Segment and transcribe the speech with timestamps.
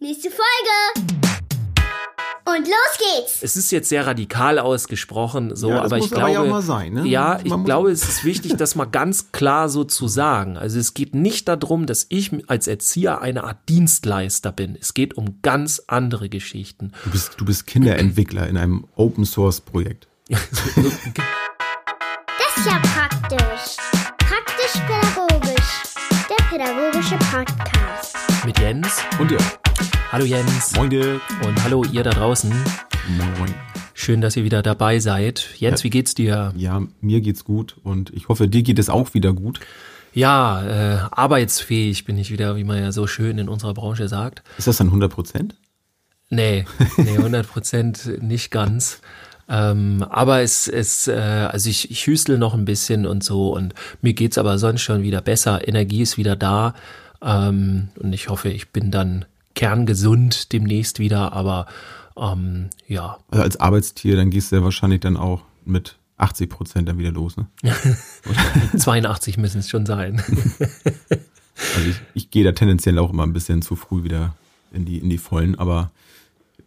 [0.00, 1.08] Nächste Folge!
[2.44, 3.42] Und los geht's!
[3.42, 6.46] Es ist jetzt sehr radikal ausgesprochen, so, Ja, das aber ich aber glaube, ja auch
[6.46, 7.04] mal sein, ne?
[7.04, 10.56] ja, ich glaube, es ist wichtig, das mal ganz klar so zu sagen.
[10.56, 14.78] Also es geht nicht darum, dass ich als Erzieher eine Art Dienstleister bin.
[14.80, 16.92] Es geht um ganz andere Geschichten.
[17.02, 20.06] Du bist, du bist Kinderentwickler in einem Open Source Projekt.
[20.28, 20.40] Das
[22.56, 23.76] ist ja praktisch.
[24.18, 25.82] Praktisch-pädagogisch.
[26.30, 28.16] Der pädagogische Podcast.
[28.44, 29.02] Mit Jens.
[29.18, 29.38] Und ja,
[30.10, 30.74] Hallo Jens.
[30.74, 31.20] Moin.
[31.44, 32.50] Und hallo ihr da draußen.
[32.50, 33.54] Moin.
[33.92, 35.50] Schön, dass ihr wieder dabei seid.
[35.58, 36.54] Jens, wie geht's dir?
[36.56, 39.60] Ja, mir geht's gut und ich hoffe, dir geht es auch wieder gut.
[40.14, 44.42] Ja, äh, arbeitsfähig bin ich wieder, wie man ja so schön in unserer Branche sagt.
[44.56, 45.56] Ist das dann 100 Prozent?
[46.30, 46.64] Nee,
[46.96, 49.02] nee, 100 Prozent nicht ganz.
[49.46, 53.74] Ähm, aber es, es, äh, also ich, ich hüstel noch ein bisschen und so und
[54.00, 55.68] mir geht's aber sonst schon wieder besser.
[55.68, 56.72] Energie ist wieder da
[57.20, 59.26] ähm, und ich hoffe, ich bin dann
[59.58, 61.32] kerngesund demnächst wieder.
[61.32, 61.66] Aber
[62.16, 66.88] ähm, ja, Also als Arbeitstier, dann gehst du ja wahrscheinlich dann auch mit 80 Prozent
[66.88, 67.46] dann wieder los, ne?
[68.76, 70.22] 82 müssen es schon sein.
[71.74, 74.36] Also ich, ich gehe da tendenziell auch immer ein bisschen zu früh wieder
[74.72, 75.90] in die, in die Vollen, aber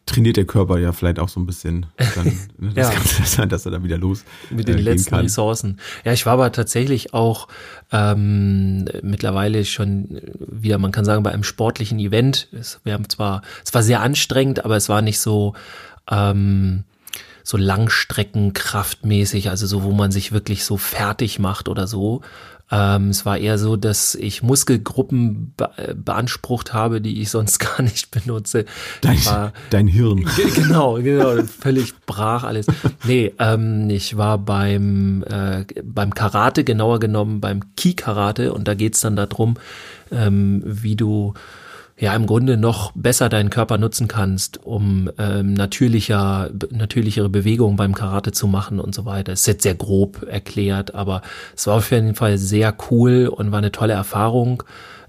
[0.05, 1.85] trainiert der Körper ja vielleicht auch so ein bisschen
[2.16, 2.25] dann,
[2.57, 2.94] ne, das Ja.
[2.94, 5.21] kann sein, dass er dann wieder los mit äh, den gehen letzten kann.
[5.21, 5.80] Ressourcen.
[6.03, 7.47] Ja, ich war aber tatsächlich auch
[7.91, 12.47] ähm, mittlerweile schon wieder, man kann sagen, bei einem sportlichen Event.
[12.52, 15.53] Es, wir haben zwar, es war sehr anstrengend, aber es war nicht so
[16.09, 16.83] ähm,
[17.43, 22.21] so Langstreckenkraftmäßig, also so, wo man sich wirklich so fertig macht oder so.
[22.72, 27.81] Ähm, es war eher so, dass ich Muskelgruppen be beansprucht habe, die ich sonst gar
[27.81, 28.66] nicht benutze.
[29.02, 30.25] Dein, war, dein Hirn.
[30.36, 32.67] Ge- Genau, genau, völlig brach alles.
[33.03, 39.02] Nee, ähm, ich war beim, äh, beim Karate, genauer genommen beim Ki-Karate und da geht's
[39.02, 39.55] dann darum,
[40.11, 41.33] ähm, wie du
[42.02, 47.93] ja im Grunde noch besser deinen Körper nutzen kannst, um ähm, natürlicher, natürlichere Bewegungen beim
[47.93, 49.31] Karate zu machen und so weiter.
[49.31, 51.21] Es ist jetzt sehr grob erklärt, aber
[51.55, 54.64] es war auf jeden Fall sehr cool und war eine tolle Erfahrung.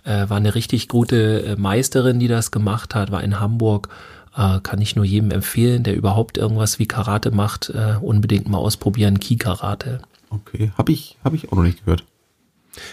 [0.05, 3.88] Äh, war eine richtig gute äh, Meisterin, die das gemacht hat, war in Hamburg.
[4.37, 8.59] Äh, kann ich nur jedem empfehlen, der überhaupt irgendwas wie Karate macht, äh, unbedingt mal
[8.59, 10.03] ausprobieren, Ki-Karate.
[10.28, 12.05] Okay, habe ich, hab ich auch noch nicht gehört.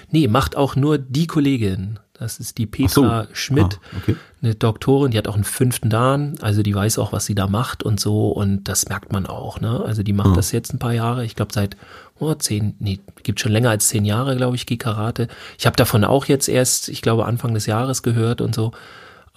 [0.09, 1.99] Nee, macht auch nur die Kollegin.
[2.19, 3.01] Das ist die Ach so.
[3.01, 4.15] Petra Schmidt, Ah, okay.
[4.41, 7.47] eine Doktorin, die hat auch einen fünften Dan, also die weiß auch, was sie da
[7.47, 9.81] macht und so und das merkt man auch, ne?
[9.85, 10.35] Also die macht Ah.
[10.35, 11.77] das jetzt ein paar Jahre, ich glaube seit
[12.19, 15.29] oh, zehn, nee, gibt schon länger als zehn Jahre, glaube ich, Ki-Karate.
[15.57, 18.73] Ich habe davon auch jetzt erst, ich glaube, Anfang des Jahres gehört und so.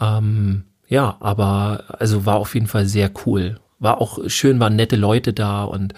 [0.01, 3.61] Ähm, ja, aber also war auf jeden Fall sehr cool.
[3.79, 5.95] War auch schön, waren nette Leute da und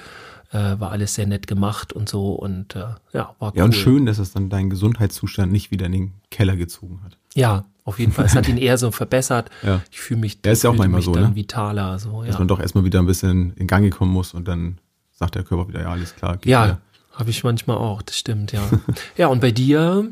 [0.55, 3.59] äh, war alles sehr nett gemacht und so und äh, ja, war cool.
[3.59, 7.19] Ja, und schön, dass es dann deinen Gesundheitszustand nicht wieder in den Keller gezogen hat.
[7.35, 8.25] Ja, auf jeden Fall.
[8.25, 9.51] Es hat ihn eher so verbessert.
[9.63, 9.83] Ja.
[9.91, 11.37] Ich fühle mich, Ja, ist ja auch manchmal mich so, dann ne?
[11.37, 11.99] vitaler.
[11.99, 14.79] So, Dass ja, man doch erstmal wieder ein bisschen in Gang kommen muss und dann
[15.13, 16.37] sagt der Körper wieder, ja, alles klar.
[16.37, 16.79] geht ja
[17.15, 18.03] habe ich manchmal auch.
[18.03, 18.63] Das stimmt, ja.
[19.17, 20.11] ja, und bei dir?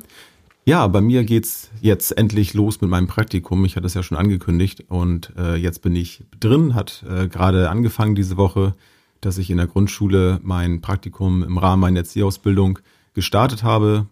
[0.65, 3.65] Ja, bei mir geht's jetzt endlich los mit meinem Praktikum.
[3.65, 7.69] Ich hatte es ja schon angekündigt und äh, jetzt bin ich drin, hat äh, gerade
[7.69, 8.75] angefangen diese Woche,
[9.23, 12.81] dass ich in der Grundschule mein Praktikum im Rahmen meiner Erzieherausbildung
[13.15, 14.07] gestartet habe.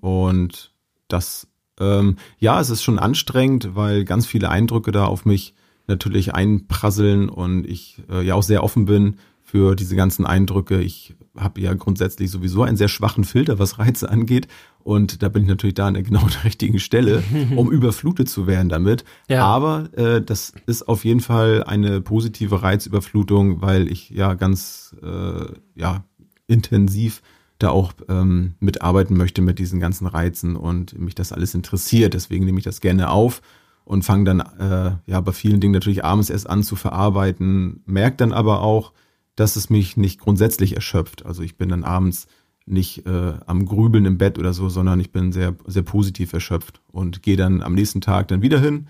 [0.00, 0.72] Und
[1.08, 1.48] das,
[1.80, 5.54] ähm, ja, es ist schon anstrengend, weil ganz viele Eindrücke da auf mich
[5.88, 9.16] natürlich einprasseln und ich äh, ja auch sehr offen bin
[9.50, 10.80] für diese ganzen Eindrücke.
[10.80, 14.46] Ich habe ja grundsätzlich sowieso einen sehr schwachen Filter, was Reize angeht.
[14.82, 17.22] Und da bin ich natürlich da an der genau der richtigen Stelle,
[17.56, 19.04] um überflutet zu werden damit.
[19.28, 19.44] Ja.
[19.44, 25.46] Aber äh, das ist auf jeden Fall eine positive Reizüberflutung, weil ich ja ganz äh,
[25.74, 26.04] ja,
[26.46, 27.20] intensiv
[27.58, 32.14] da auch ähm, mitarbeiten möchte mit diesen ganzen Reizen und mich das alles interessiert.
[32.14, 33.42] Deswegen nehme ich das gerne auf
[33.84, 38.18] und fange dann äh, ja bei vielen Dingen natürlich abends erst an zu verarbeiten, merke
[38.18, 38.92] dann aber auch,
[39.40, 41.24] dass es mich nicht grundsätzlich erschöpft.
[41.24, 42.26] Also ich bin dann abends
[42.66, 46.82] nicht äh, am Grübeln im Bett oder so, sondern ich bin sehr, sehr positiv erschöpft
[46.92, 48.88] und gehe dann am nächsten Tag dann wieder hin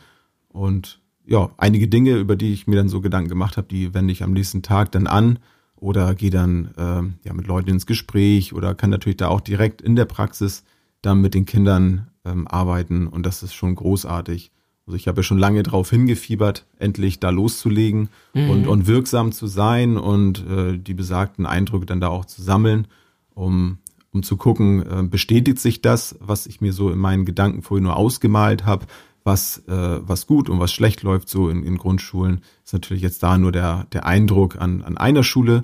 [0.49, 4.12] und ja, einige Dinge, über die ich mir dann so Gedanken gemacht habe, die wende
[4.12, 5.38] ich am nächsten Tag dann an
[5.76, 9.81] oder gehe dann ähm, ja mit Leuten ins Gespräch oder kann natürlich da auch direkt
[9.81, 10.64] in der Praxis
[11.00, 14.50] dann mit den Kindern ähm, arbeiten und das ist schon großartig.
[14.90, 18.08] Also ich habe ja schon lange darauf hingefiebert, endlich da loszulegen
[18.50, 22.88] und, und wirksam zu sein und äh, die besagten Eindrücke dann da auch zu sammeln,
[23.32, 23.78] um,
[24.10, 27.84] um zu gucken, äh, bestätigt sich das, was ich mir so in meinen Gedanken vorhin
[27.84, 28.87] nur ausgemalt habe,
[29.22, 33.22] was, äh, was gut und was schlecht läuft so in, in Grundschulen, ist natürlich jetzt
[33.22, 35.62] da nur der, der Eindruck an, an einer Schule,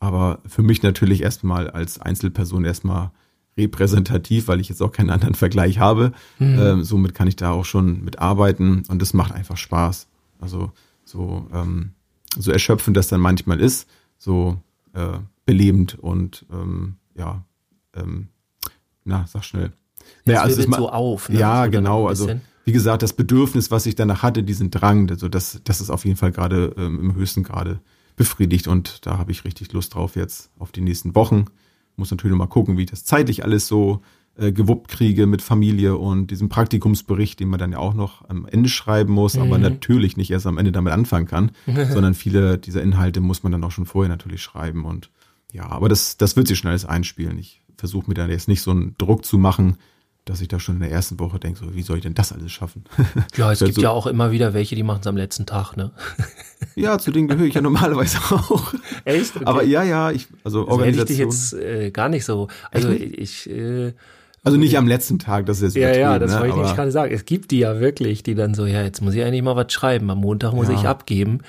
[0.00, 3.12] aber für mich natürlich erstmal als Einzelperson erstmal
[3.58, 6.12] repräsentativ, weil ich jetzt auch keinen anderen Vergleich habe.
[6.38, 6.58] Mhm.
[6.58, 10.06] Ähm, somit kann ich da auch schon mitarbeiten und das macht einfach Spaß.
[10.40, 10.72] Also
[11.04, 11.90] so, ähm,
[12.36, 14.62] so erschöpfend das dann manchmal ist, so
[14.94, 17.44] äh, belebend und ähm, ja,
[17.94, 18.28] ähm,
[19.04, 19.72] na, sag schnell.
[20.24, 21.28] Ja, also es so auf.
[21.28, 21.38] Ne?
[21.38, 22.06] Ja, genau.
[22.06, 22.30] Also
[22.64, 26.04] wie gesagt, das Bedürfnis, was ich danach hatte, diesen Drang, also das, das ist auf
[26.04, 27.80] jeden Fall gerade ähm, im höchsten Grade
[28.16, 31.46] befriedigt und da habe ich richtig Lust drauf jetzt auf die nächsten Wochen.
[31.98, 34.02] Muss natürlich mal gucken, wie ich das zeitlich alles so
[34.36, 38.46] äh, gewuppt kriege mit Familie und diesem Praktikumsbericht, den man dann ja auch noch am
[38.46, 39.42] Ende schreiben muss, mhm.
[39.42, 43.52] aber natürlich nicht erst am Ende damit anfangen kann, sondern viele dieser Inhalte muss man
[43.52, 45.10] dann auch schon vorher natürlich schreiben und
[45.52, 47.38] ja, aber das, das wird sich schnell alles einspielen.
[47.38, 49.78] Ich versuche mir da jetzt nicht so einen Druck zu machen,
[50.28, 52.32] dass ich da schon in der ersten Woche denke, so, wie soll ich denn das
[52.32, 52.84] alles schaffen?
[53.36, 55.76] Ja, es gibt so, ja auch immer wieder welche, die machen es am letzten Tag,
[55.76, 55.92] ne?
[56.74, 58.74] Ja, zu denen gehöre ich ja normalerweise auch.
[59.04, 59.36] Echt?
[59.36, 59.44] Okay.
[59.44, 60.96] Aber ja, ja, ich, also, also Organisation.
[60.96, 62.48] Hätte ich dich jetzt äh, gar nicht so.
[62.72, 63.92] Also ich, äh,
[64.44, 66.40] also nicht am letzten Tag, das ist jetzt Ja, ja, das ne?
[66.40, 67.12] wollte ich nicht gerade sagen.
[67.12, 69.72] Es gibt die ja wirklich, die dann so, ja, jetzt muss ich eigentlich mal was
[69.72, 70.10] schreiben.
[70.10, 70.74] Am Montag muss ja.
[70.74, 71.40] ich abgeben.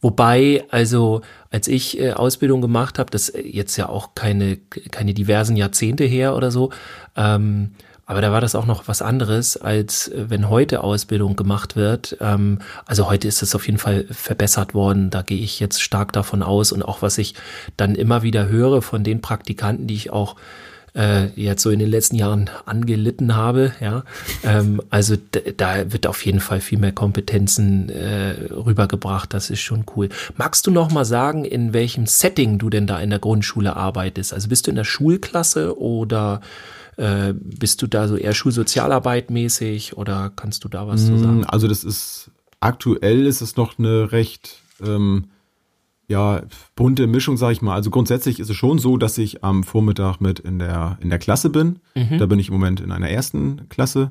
[0.00, 4.56] Wobei, also als ich äh, Ausbildung gemacht habe, das jetzt ja auch keine
[4.90, 6.70] keine diversen Jahrzehnte her oder so,
[7.16, 7.72] ähm,
[8.06, 12.16] aber da war das auch noch was anderes, als äh, wenn heute Ausbildung gemacht wird.
[12.20, 15.10] Ähm, also heute ist es auf jeden Fall verbessert worden.
[15.10, 16.70] Da gehe ich jetzt stark davon aus.
[16.70, 17.34] Und auch was ich
[17.76, 20.36] dann immer wieder höre von den Praktikanten, die ich auch
[20.96, 24.02] äh, jetzt so in den letzten Jahren angelitten habe, ja.
[24.42, 25.16] Ähm, also
[25.56, 29.34] da wird auf jeden Fall viel mehr Kompetenzen äh, rübergebracht.
[29.34, 30.08] Das ist schon cool.
[30.36, 34.32] Magst du noch mal sagen, in welchem Setting du denn da in der Grundschule arbeitest?
[34.32, 36.40] Also bist du in der Schulklasse oder
[36.96, 41.44] äh, bist du da so eher Schulsozialarbeit mäßig oder kannst du da was zu sagen?
[41.44, 45.26] Also das ist aktuell ist es noch eine recht ähm,
[46.08, 46.42] ja
[46.74, 47.74] bunte Mischung, sage ich mal.
[47.74, 51.18] Also grundsätzlich ist es schon so, dass ich am Vormittag mit in der in der
[51.18, 51.80] Klasse bin.
[51.94, 52.18] Mhm.
[52.18, 54.10] Da bin ich im Moment in einer ersten Klasse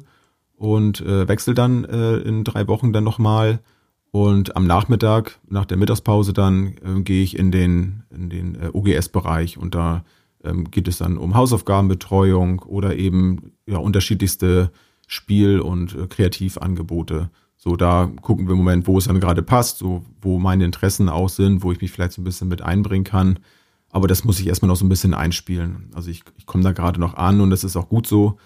[0.57, 3.59] und äh, wechsle dann äh, in drei Wochen dann nochmal.
[4.11, 8.69] Und am Nachmittag, nach der Mittagspause, dann äh, gehe ich in den, in den äh,
[8.71, 10.05] OGS-Bereich und da
[10.45, 14.71] ähm, geht es dann um Hausaufgabenbetreuung oder eben ja, unterschiedlichste
[15.07, 17.29] Spiel- und äh, Kreativangebote.
[17.67, 21.09] So, da gucken wir im Moment, wo es dann gerade passt, so, wo meine Interessen
[21.09, 23.39] auch sind, wo ich mich vielleicht so ein bisschen mit einbringen kann.
[23.89, 25.89] Aber das muss ich erstmal noch so ein bisschen einspielen.
[25.95, 28.37] Also ich, ich komme da gerade noch an und das ist auch gut so.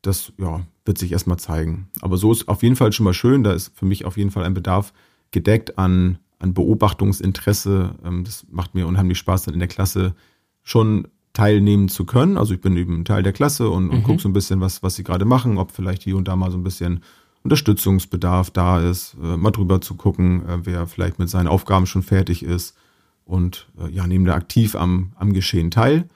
[0.00, 1.88] Das, ja, wird sich erstmal zeigen.
[2.00, 3.44] Aber so ist auf jeden Fall schon mal schön.
[3.44, 4.94] Da ist für mich auf jeden Fall ein Bedarf
[5.32, 7.94] gedeckt an, an Beobachtungsinteresse.
[8.02, 10.14] Ähm, das macht mir unheimlich Spaß, dann in der Klasse
[10.62, 12.38] schon teilnehmen zu können.
[12.38, 14.02] Also ich bin eben Teil der Klasse und, und mhm.
[14.04, 16.50] gucke so ein bisschen, was, was sie gerade machen, ob vielleicht hier und da mal
[16.50, 17.02] so ein bisschen
[17.44, 22.02] Unterstützungsbedarf da ist, äh, mal drüber zu gucken, äh, wer vielleicht mit seinen Aufgaben schon
[22.02, 22.76] fertig ist
[23.24, 26.08] und äh, ja, nehme da aktiv am, am Geschehen teil.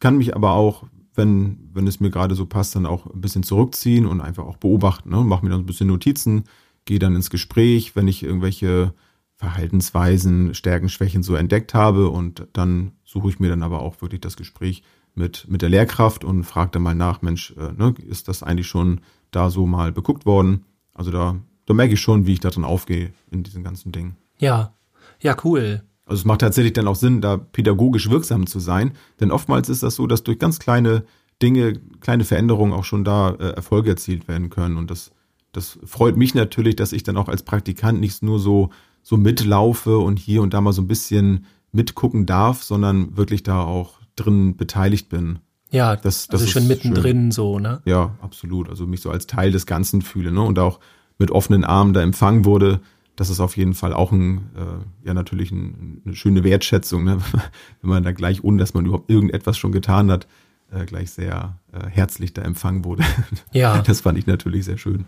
[0.00, 0.84] Kann mich aber auch,
[1.14, 4.56] wenn, wenn es mir gerade so passt, dann auch ein bisschen zurückziehen und einfach auch
[4.56, 5.10] beobachten.
[5.10, 5.22] Ne?
[5.22, 6.44] Mache mir dann ein bisschen Notizen,
[6.86, 8.94] gehe dann ins Gespräch, wenn ich irgendwelche
[9.36, 14.20] Verhaltensweisen, Stärken, Schwächen so entdeckt habe und dann suche ich mir dann aber auch wirklich
[14.20, 14.82] das Gespräch
[15.14, 18.68] mit, mit der Lehrkraft und frage dann mal nach, Mensch, äh, ne, ist das eigentlich
[18.68, 19.00] schon
[19.32, 20.64] da so mal beguckt worden?
[20.94, 21.36] Also da,
[21.66, 24.16] da merke ich schon, wie ich da drin aufgehe in diesen ganzen Dingen.
[24.38, 24.74] Ja,
[25.20, 25.82] ja, cool.
[26.06, 29.82] Also es macht tatsächlich dann auch Sinn, da pädagogisch wirksam zu sein, denn oftmals ist
[29.82, 31.04] das so, dass durch ganz kleine
[31.40, 35.10] Dinge, kleine Veränderungen auch schon da äh, Erfolge erzielt werden können und das,
[35.52, 38.70] das freut mich natürlich, dass ich dann auch als Praktikant nicht nur so
[39.02, 43.62] so mitlaufe und hier und da mal so ein bisschen mitgucken darf, sondern wirklich da
[43.62, 45.40] auch drin beteiligt bin.
[45.72, 47.30] Ja, das, das also ist schon mittendrin schön.
[47.32, 47.80] so, ne?
[47.86, 48.68] Ja, absolut.
[48.68, 50.42] Also mich so als Teil des Ganzen fühle, ne?
[50.42, 50.78] Und auch
[51.18, 52.80] mit offenen Armen da empfangen wurde.
[53.16, 57.18] Das ist auf jeden Fall auch ein, äh, ja, natürlich ein, eine schöne Wertschätzung, ne?
[57.80, 60.26] Wenn man da gleich, ohne dass man überhaupt irgendetwas schon getan hat,
[60.70, 63.04] äh, gleich sehr äh, herzlich da empfangen wurde.
[63.52, 63.82] Ja.
[63.82, 65.06] Das fand ich natürlich sehr schön.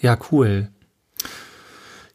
[0.00, 0.68] Ja, cool.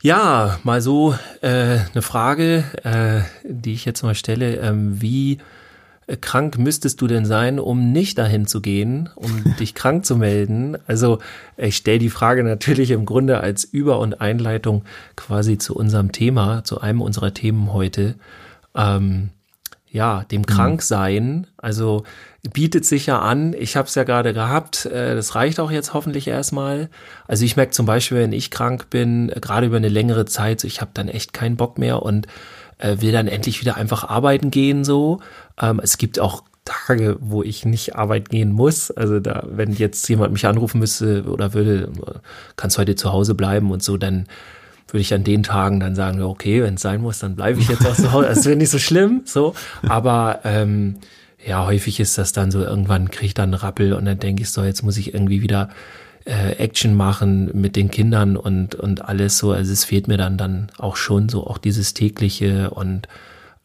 [0.02, 4.58] Ja, mal so äh, eine Frage, äh, die ich jetzt mal stelle.
[4.58, 5.40] Ähm, wie
[6.22, 10.78] krank müsstest du denn sein, um nicht dahin zu gehen, um dich krank zu melden?
[10.88, 11.20] Also
[11.58, 14.84] ich stelle die Frage natürlich im Grunde als Über- und Einleitung
[15.16, 18.16] quasi zu unserem Thema, zu einem unserer Themen heute.
[18.76, 19.32] Ähm,
[19.90, 20.46] ja, dem mhm.
[20.46, 21.48] Kranksein.
[21.58, 22.04] Also
[22.54, 23.54] bietet sich ja an.
[23.58, 24.86] Ich habe es ja gerade gehabt.
[24.86, 26.90] Äh, das reicht auch jetzt hoffentlich erstmal.
[27.28, 30.64] Also ich merke zum Beispiel, wenn ich krank bin, äh, gerade über eine längere Zeit,
[30.64, 32.28] ich habe dann echt keinen Bock mehr und
[32.80, 34.84] äh, will dann endlich wieder einfach arbeiten gehen.
[34.84, 35.20] So,
[35.62, 38.92] ähm, es gibt auch Tage, wo ich nicht arbeiten gehen muss.
[38.92, 41.90] Also da, wenn jetzt jemand mich anrufen müsste oder würde,
[42.56, 44.28] kannst heute zu Hause bleiben und so, dann
[44.90, 47.68] würde ich an den Tagen dann sagen, okay, wenn es sein muss, dann bleibe ich
[47.68, 48.28] jetzt auch zu Hause.
[48.32, 49.54] Es wäre nicht so schlimm, so.
[49.88, 50.96] Aber ähm,
[51.46, 54.44] ja, häufig ist das dann so, irgendwann kriege ich dann einen Rappel und dann denke
[54.44, 55.70] ich so, jetzt muss ich irgendwie wieder
[56.28, 59.52] äh, Action machen mit den Kindern und, und alles so.
[59.52, 63.08] Also es fehlt mir dann dann auch schon so auch dieses tägliche und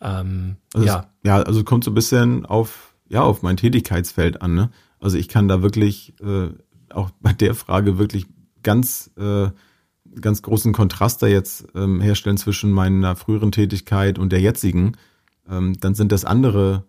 [0.01, 0.99] ähm, also ja.
[1.23, 4.71] Es, ja, also kommt so ein bisschen auf, ja, auf mein Tätigkeitsfeld an, ne?
[5.01, 6.51] Also ich kann da wirklich äh,
[6.91, 8.27] auch bei der Frage wirklich
[8.63, 9.49] ganz, äh,
[10.21, 14.97] ganz großen Kontrast da jetzt ähm, herstellen zwischen meiner früheren Tätigkeit und der jetzigen.
[15.49, 16.85] Ähm, dann sind das andere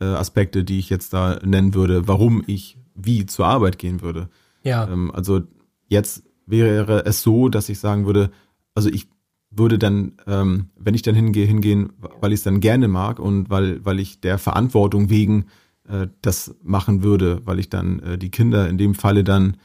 [0.00, 4.28] äh, Aspekte, die ich jetzt da nennen würde, warum ich wie zur Arbeit gehen würde.
[4.66, 4.88] Ja.
[4.88, 5.42] Ähm, also
[5.86, 8.30] jetzt wäre es so, dass ich sagen würde,
[8.74, 9.08] also ich
[9.50, 13.48] würde dann, ähm, wenn ich dann hingehe, hingehen, weil ich es dann gerne mag und
[13.48, 15.46] weil, weil ich der Verantwortung wegen
[15.88, 19.56] äh, das machen würde, weil ich dann äh, die Kinder in dem Falle dann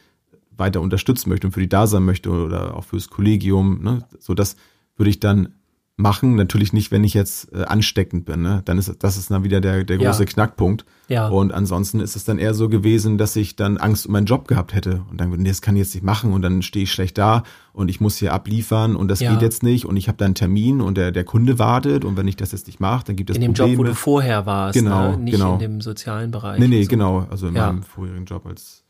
[0.56, 3.82] weiter unterstützen möchte und für die da sein möchte oder auch fürs Kollegium.
[3.82, 4.06] Ne?
[4.20, 4.56] So das
[4.96, 5.56] würde ich dann
[6.02, 6.36] machen.
[6.36, 8.42] Natürlich nicht, wenn ich jetzt äh, ansteckend bin.
[8.42, 8.62] Ne?
[8.66, 10.30] Dann ist das ist dann wieder der, der große Ja.
[10.30, 10.86] Knackpunkt.
[11.08, 11.28] Ja.
[11.28, 14.48] Und ansonsten ist es dann eher so gewesen, dass ich dann Angst um meinen Job
[14.48, 15.04] gehabt hätte.
[15.10, 17.44] Und dann, nee, das kann ich jetzt nicht machen und dann stehe ich schlecht da
[17.74, 19.32] und ich muss hier abliefern und das Ja.
[19.34, 22.18] geht jetzt nicht und ich habe da einen Termin und der, der Kunde wartet und
[22.18, 23.72] wenn ich das jetzt nicht mache, dann gibt es in dem Probleme.
[23.74, 25.18] Job, wo du vorher warst, Genau, ne?
[25.18, 25.54] nicht genau.
[25.54, 26.60] in dem sozialen Bereich.
[26.60, 26.90] Nee, nee, so.
[26.90, 27.28] genau.
[27.30, 27.68] Also in Ja.
[27.68, 28.84] meinem vorherigen Job als,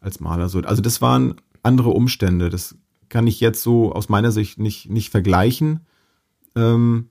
[0.00, 0.48] als Maler.
[0.48, 0.60] So.
[0.60, 2.50] Also das waren andere Umstände.
[2.50, 2.76] Das
[3.08, 5.80] kann ich jetzt so aus meiner Sicht nicht, nicht vergleichen.
[6.58, 7.10] Ähm,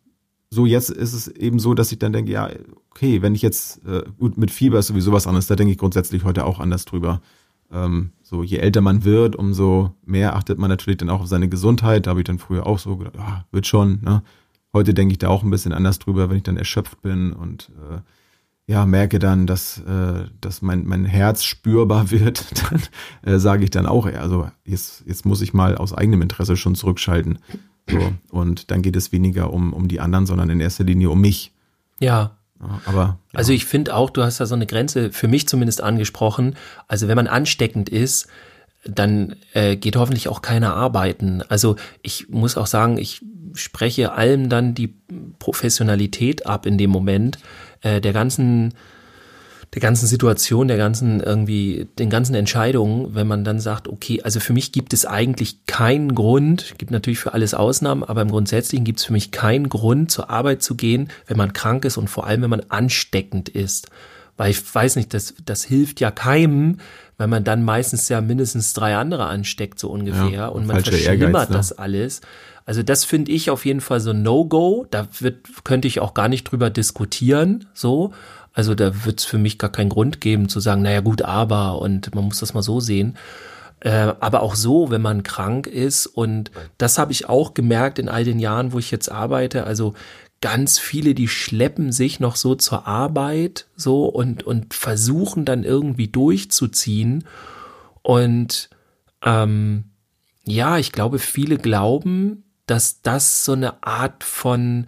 [0.50, 2.50] so jetzt ist es eben so, dass ich dann denke, ja,
[2.92, 5.78] okay, wenn ich jetzt, äh, gut, mit Fieber ist sowieso was anderes, da denke ich
[5.78, 7.22] grundsätzlich heute auch anders drüber.
[7.72, 11.50] Ähm, so, je älter man wird, umso mehr achtet man natürlich dann auch auf seine
[11.50, 12.06] Gesundheit.
[12.06, 14.24] Da habe ich dann früher auch so gedacht, ja, wird schon, ne?
[14.74, 17.72] Heute denke ich da auch ein bisschen anders drüber, wenn ich dann erschöpft bin und
[17.90, 18.00] äh,
[18.72, 22.82] ja, merke dann, dass, äh, dass mein, mein Herz spürbar wird, dann
[23.24, 26.76] äh, sage ich dann auch, also jetzt, jetzt muss ich mal aus eigenem Interesse schon
[26.76, 27.40] zurückschalten.
[27.90, 31.22] So, und dann geht es weniger um, um die anderen, sondern in erster Linie um
[31.22, 31.54] mich.
[32.00, 32.38] Ja,
[32.86, 33.20] aber ja.
[33.34, 36.56] Also ich finde auch, du hast da so eine Grenze für mich zumindest angesprochen.
[36.88, 38.28] Also wenn man ansteckend ist,
[38.84, 41.44] dann äh, geht hoffentlich auch keiner arbeiten.
[41.50, 43.22] Also ich muss auch sagen, ich
[43.54, 44.94] spreche allem dann die
[45.40, 47.40] Professionalität ab in dem Moment
[47.82, 48.74] äh, der ganzen
[49.78, 54.40] der ganzen Situation, der ganzen irgendwie, den ganzen Entscheidungen, wenn man dann sagt, okay, also
[54.40, 58.86] für mich gibt es eigentlich keinen Grund, gibt natürlich für alles Ausnahmen, aber im Grundsätzlichen
[58.86, 62.10] gibt es für mich keinen Grund, zur Arbeit zu gehen, wenn man krank ist und
[62.10, 63.92] vor allem, wenn man ansteckend ist.
[64.36, 66.80] Weil ich weiß nicht, das, das hilft ja keinem,
[67.20, 71.22] weil man dann meistens ja mindestens drei andere ansteckt, so ungefähr, Ja, und man verschlimmert
[71.22, 71.56] Ehrgeiz, ne?
[71.56, 72.22] das alles.
[72.66, 74.88] Also das finde ich auf jeden Fall so ein No-Go.
[74.90, 78.12] Da wird, könnte ich auch gar nicht drüber diskutieren, so.
[78.58, 81.80] Also da wird es für mich gar keinen Grund geben zu sagen, naja gut, aber
[81.80, 83.16] und man muss das mal so sehen.
[83.82, 86.50] Äh, aber auch so, wenn man krank ist und
[86.80, 89.66] das habe ich auch gemerkt in all den Jahren, wo ich jetzt arbeite.
[89.66, 89.94] Also
[90.42, 96.08] ganz viele, die schleppen sich noch so zur Arbeit so und und versuchen dann irgendwie
[96.08, 97.26] durchzuziehen
[98.02, 98.72] und
[99.24, 99.84] ähm,
[100.46, 104.88] ja, ich glaube, viele glauben, dass das so eine Art von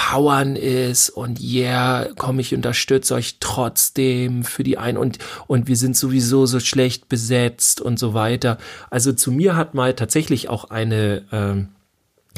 [0.00, 5.76] Powern ist und yeah, komm, ich unterstütze euch trotzdem für die ein und und wir
[5.76, 8.56] sind sowieso so schlecht besetzt und so weiter.
[8.88, 11.68] Also zu mir hat mal tatsächlich auch eine ähm,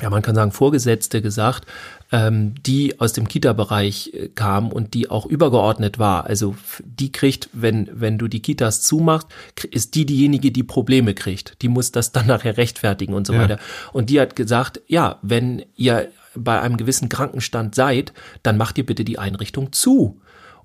[0.00, 1.66] ja, man kann sagen, Vorgesetzte gesagt,
[2.10, 6.26] ähm, die aus dem Kita-Bereich äh, kam und die auch übergeordnet war.
[6.26, 9.28] Also die kriegt, wenn, wenn du die Kitas zumachst,
[9.70, 11.60] ist die diejenige, die Probleme kriegt.
[11.62, 13.40] Die muss das dann nachher rechtfertigen und so Ja.
[13.42, 13.58] weiter.
[13.92, 18.86] Und die hat gesagt, ja, wenn ihr bei einem gewissen Krankenstand seid, dann macht ihr
[18.86, 20.20] bitte die Einrichtung zu.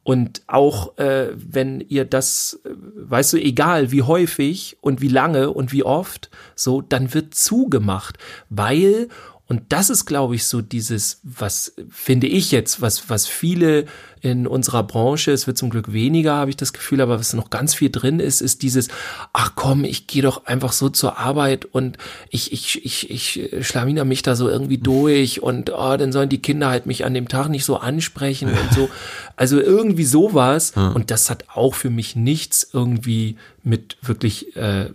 [0.08, 5.52] Und auch äh, wenn ihr das, äh, weißt du, egal wie häufig und wie lange
[5.52, 8.18] und wie oft, so, dann wird zugemacht,
[8.50, 9.10] weil
[9.48, 13.86] und das ist, glaube ich, so dieses, was finde ich jetzt, was, was viele
[14.20, 17.50] in unserer Branche, es wird zum Glück weniger, habe ich das Gefühl, aber was noch
[17.50, 18.90] ganz viel drin ist, ist dieses,
[19.32, 21.98] ach komm, ich gehe doch einfach so zur Arbeit und
[22.30, 26.42] ich, ich, ich, ich schlawiner mich da so irgendwie durch und oh, dann sollen die
[26.42, 28.90] Kinder halt mich an dem Tag nicht so ansprechen und so.
[29.40, 30.72] Also irgendwie sowas.
[30.76, 34.90] Und das hat auch für mich nichts irgendwie mit wirklich, äh,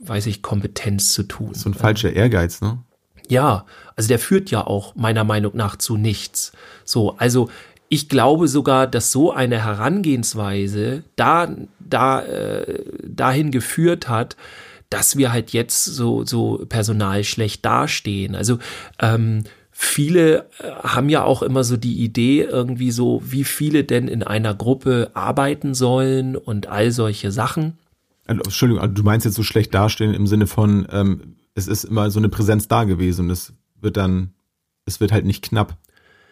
[0.00, 1.52] weiß ich, Kompetenz zu tun.
[1.52, 2.78] so ein falscher Ehrgeiz, ne?
[3.28, 3.64] Ja,
[3.96, 6.52] also der führt ja auch meiner Meinung nach zu nichts.
[6.84, 7.48] So, also
[7.88, 11.48] ich glaube sogar, dass so eine Herangehensweise da,
[11.80, 14.36] da, äh, dahin geführt hat,
[14.90, 18.34] dass wir halt jetzt so, so personal schlecht dastehen.
[18.34, 18.58] Also
[19.00, 24.08] ähm, viele äh, haben ja auch immer so die Idee irgendwie so, wie viele denn
[24.08, 27.78] in einer Gruppe arbeiten sollen und all solche Sachen.
[28.26, 31.84] Also, Entschuldigung, also du meinst jetzt so schlecht dastehen im Sinne von, ähm, es ist
[31.84, 34.32] immer so eine Präsenz da gewesen und es wird dann,
[34.86, 35.76] es wird halt nicht knapp.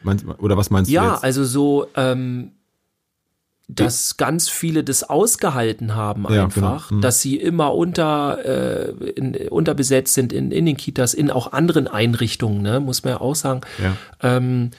[0.02, 1.24] Meinst, oder was meinst Ja, du jetzt?
[1.24, 2.52] also so, ähm,
[3.68, 6.98] dass ganz viele das ausgehalten haben Ja, einfach, genau.
[6.98, 7.02] Mhm.
[7.02, 11.88] dass sie immer unter äh, in, unterbesetzt sind in, in den Kitas, in auch anderen
[11.88, 13.62] Einrichtungen, ne, muss man ja auch sagen.
[13.82, 13.96] Ja.
[14.22, 14.70] Ähm,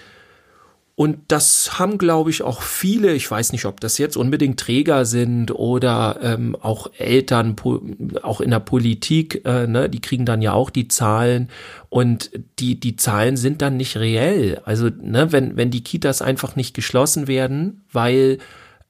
[1.00, 5.06] und das haben, glaube ich, auch viele, ich weiß nicht, ob das jetzt unbedingt Träger
[5.06, 7.56] sind oder ähm, auch Eltern,
[8.24, 11.50] auch in der Politik, äh, ne, die kriegen dann ja auch die Zahlen
[11.89, 14.60] und die, die Zahlen sind dann nicht reell.
[14.66, 18.39] Also, ne, wenn, wenn die Kitas einfach nicht geschlossen werden, weil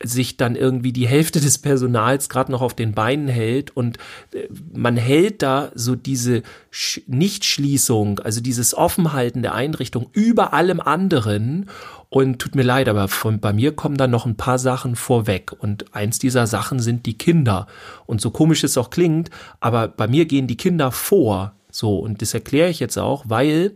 [0.03, 3.97] sich dann irgendwie die Hälfte des Personals gerade noch auf den Beinen hält und
[4.31, 10.79] äh, man hält da so diese Sch Nichtschließung, also dieses Offenhalten der Einrichtung über allem
[10.79, 11.69] anderen
[12.09, 15.51] und tut mir leid, aber von, bei mir kommen dann noch ein paar Sachen vorweg
[15.57, 17.67] und eins dieser Sachen sind die Kinder
[18.05, 22.21] und so komisch es auch klingt, aber bei mir gehen die Kinder vor, so und
[22.21, 23.75] das erkläre ich jetzt auch, weil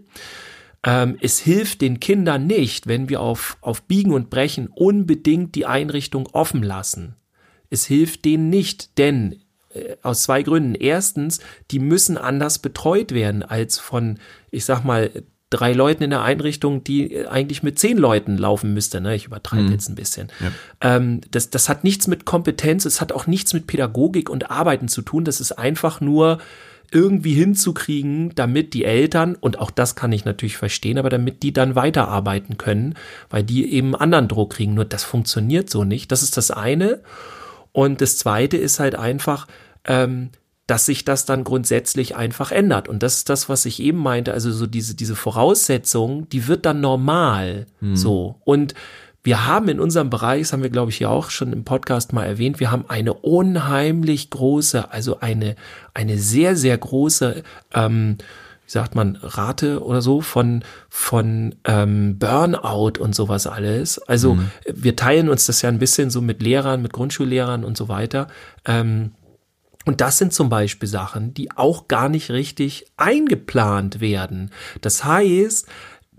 [0.83, 5.65] ähm, es hilft den Kindern nicht, wenn wir auf, auf Biegen und Brechen unbedingt die
[5.65, 7.15] Einrichtung offen lassen.
[7.69, 9.41] Es hilft denen nicht, denn
[9.73, 10.75] äh, aus zwei Gründen.
[10.75, 14.19] Erstens, die müssen anders betreut werden als von,
[14.49, 15.11] ich sag mal,
[15.51, 18.99] drei Leuten in der Einrichtung, die äh, eigentlich mit zehn Leuten laufen müsste.
[18.99, 19.15] Ne?
[19.15, 20.29] Ich übertreibe jetzt ein bisschen.
[20.81, 24.87] Ähm, das, das hat nichts mit Kompetenz, es hat auch nichts mit Pädagogik und Arbeiten
[24.87, 25.23] zu tun.
[25.23, 26.39] Das ist einfach nur
[26.91, 31.53] irgendwie hinzukriegen, damit die Eltern, und auch das kann ich natürlich verstehen, aber damit die
[31.53, 32.95] dann weiterarbeiten können,
[33.29, 34.73] weil die eben anderen Druck kriegen.
[34.73, 36.11] Nur das funktioniert so nicht.
[36.11, 37.01] Das ist das eine.
[37.71, 39.47] Und das zweite ist halt einfach,
[39.85, 40.29] ähm,
[40.71, 42.87] dass sich das dann grundsätzlich einfach ändert.
[42.87, 44.31] Und das ist das, was ich eben meinte.
[44.31, 47.65] Also so diese, diese Voraussetzung, die wird dann normal.
[47.93, 48.35] So.
[48.45, 48.73] Und
[49.21, 52.13] wir haben in unserem Bereich, das haben wir, glaube ich, hier auch schon im Podcast
[52.13, 55.57] mal erwähnt, wir haben eine unheimlich große, also eine,
[55.93, 58.17] eine sehr, sehr große, ähm,
[58.65, 63.99] wie sagt man, Rate oder so von, von ähm, Burnout und sowas alles.
[63.99, 64.39] Also
[64.73, 68.29] wir teilen uns das ja ein bisschen so mit Lehrern, mit Grundschullehrern und so weiter.
[68.63, 69.11] Ähm,
[69.85, 74.51] und das sind zum Beispiel Sachen, die auch gar nicht richtig eingeplant werden.
[74.81, 75.67] Das heißt,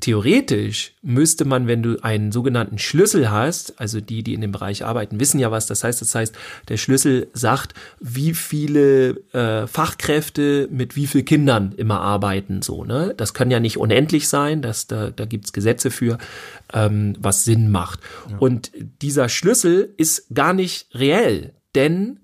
[0.03, 4.85] theoretisch müsste man, wenn du einen sogenannten Schlüssel hast, also die, die in dem Bereich
[4.85, 6.01] arbeiten, wissen ja was das heißt.
[6.01, 6.35] Das heißt,
[6.69, 12.63] der Schlüssel sagt, wie viele äh, Fachkräfte mit wie viel Kindern immer arbeiten.
[12.63, 13.15] So, ne?
[13.17, 16.19] Das kann ja nicht unendlich sein, das, da, da gibt's Gesetze für,
[16.73, 18.01] ähm, was Sinn macht.
[18.41, 22.19] Und dieser Schlüssel ist gar nicht reell, denn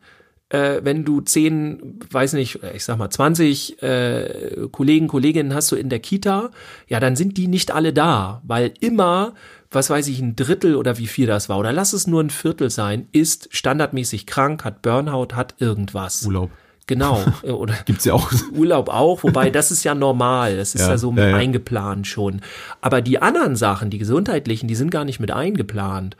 [0.50, 5.76] äh, wenn du zehn, weiß nicht, ich sag mal 20 äh, Kollegen, Kolleginnen hast du
[5.76, 6.50] in der Kita,
[6.86, 9.34] ja, dann sind die nicht alle da, weil immer,
[9.70, 12.30] was weiß ich, ein Drittel oder wie viel das war, oder lass es nur ein
[12.30, 16.24] Viertel sein, ist standardmäßig krank, hat Burnout, hat irgendwas.
[16.24, 16.50] Urlaub.
[16.86, 17.22] Genau.
[17.42, 18.32] Äh, Oder Gibt's ja auch.
[18.56, 21.36] Urlaub auch, wobei das ist ja normal, das ist ja, Ja, so ja, ja.
[21.36, 22.40] eingeplant schon.
[22.80, 26.16] Aber die anderen Sachen, die gesundheitlichen, die sind gar nicht mit eingeplant.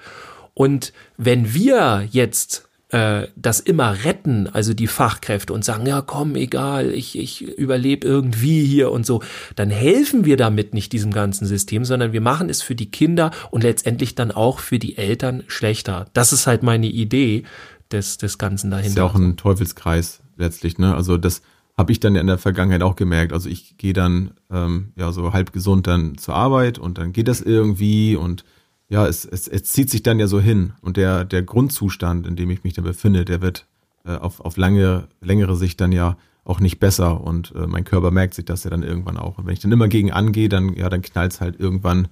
[0.53, 6.37] Und wenn wir jetzt äh, das immer retten, also die Fachkräfte und sagen, ja komm,
[6.37, 9.23] egal, ich, ich überlebe irgendwie hier und so,
[9.57, 13.31] dann helfen wir damit nicht diesem ganzen System, sondern wir machen es für die Kinder
[13.51, 16.07] und letztendlich dann auch für die Eltern schlechter.
[16.15, 17.45] Das ist halt meine Idee
[17.91, 18.89] des, des Ganzen dahinter.
[18.89, 20.95] ist ja auch ein Teufelskreis letztlich, ne?
[20.95, 21.43] Also das
[21.77, 23.33] habe ich dann ja in der Vergangenheit auch gemerkt.
[23.33, 27.29] Also ich gehe dann ähm, ja so halb gesund dann zur Arbeit und dann geht
[27.29, 28.45] das irgendwie und
[28.89, 32.37] ja, es, es, es zieht sich dann ja so hin und der der Grundzustand, in
[32.37, 33.67] dem ich mich da befinde, der wird
[34.05, 38.11] äh, auf auf lange längere Sicht dann ja auch nicht besser und äh, mein Körper
[38.11, 40.75] merkt sich das ja dann irgendwann auch und wenn ich dann immer gegen angehe, dann
[40.75, 42.09] ja dann knallt's halt irgendwann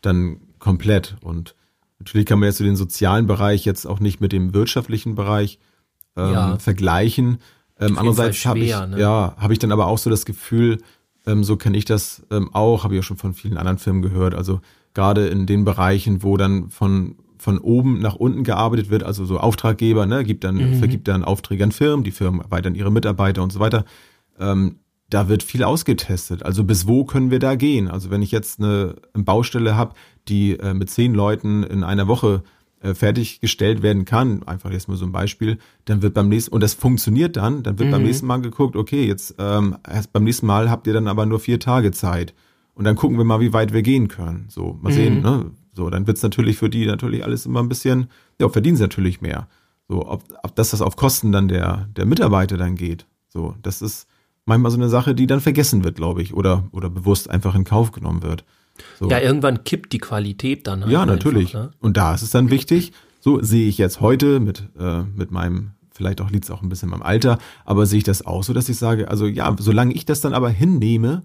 [0.00, 1.54] dann komplett und
[1.98, 5.58] natürlich kann man jetzt so den sozialen Bereich jetzt auch nicht mit dem wirtschaftlichen Bereich
[6.16, 6.58] ähm, Ja.
[6.58, 7.38] vergleichen.
[7.78, 8.96] Ähm, andererseits habe ich, ne?
[8.98, 10.78] ja, habe ich dann aber auch so das Gefühl,
[11.26, 14.00] ähm, so kenne ich das ähm, auch, habe ich auch schon von vielen anderen Firmen
[14.02, 14.34] gehört.
[14.34, 14.60] Also
[14.94, 19.38] gerade in den Bereichen, wo dann von von oben nach unten gearbeitet wird, also so
[19.38, 20.74] Auftraggeber, ne, gibt dann, Mhm.
[20.74, 23.84] vergibt dann Aufträge an Firmen, die Firmen erweitern ihre Mitarbeiter und so weiter.
[24.40, 24.76] Ähm,
[25.10, 26.42] da wird viel ausgetestet.
[26.42, 27.88] Also bis wo können wir da gehen?
[27.88, 29.94] Also wenn ich jetzt eine, eine Baustelle habe,
[30.26, 32.42] die äh, mit zehn Leuten in einer Woche
[32.80, 36.62] äh, fertiggestellt werden kann, einfach jetzt mal so ein Beispiel, dann wird beim nächsten, und
[36.62, 38.06] das funktioniert dann, dann wird beim Mhm.
[38.06, 41.40] nächsten Mal geguckt, okay, jetzt ähm, erst beim nächsten Mal habt ihr dann aber nur
[41.40, 42.32] vier Tage Zeit.
[42.74, 44.46] Und dann gucken wir mal, wie weit wir gehen können.
[44.48, 44.94] So, mal Mhm.
[44.94, 45.50] sehen, ne?
[45.74, 48.08] So, dann wird's natürlich für die natürlich alles immer ein bisschen,
[48.40, 49.48] ja, verdienen sie natürlich mehr.
[49.88, 53.06] So, ob, ob das das auf Kosten dann der, der Mitarbeiter dann geht.
[53.28, 54.06] So, das ist
[54.44, 57.64] manchmal so eine Sache, die dann vergessen wird, glaube ich, oder, oder bewusst einfach in
[57.64, 58.44] Kauf genommen wird.
[58.98, 59.08] So.
[59.08, 61.54] ja, irgendwann kippt die Qualität dann halt Ja, einfach, natürlich.
[61.54, 61.70] ne?
[61.80, 65.70] Und da ist es dann wichtig, so sehe ich jetzt heute mit, äh, mit meinem,
[65.92, 68.42] vielleicht auch liegt es auch ein bisschen in meinem Alter, aber sehe ich das auch
[68.42, 71.22] so, dass ich sage, also ja, solange ich das dann aber hinnehme,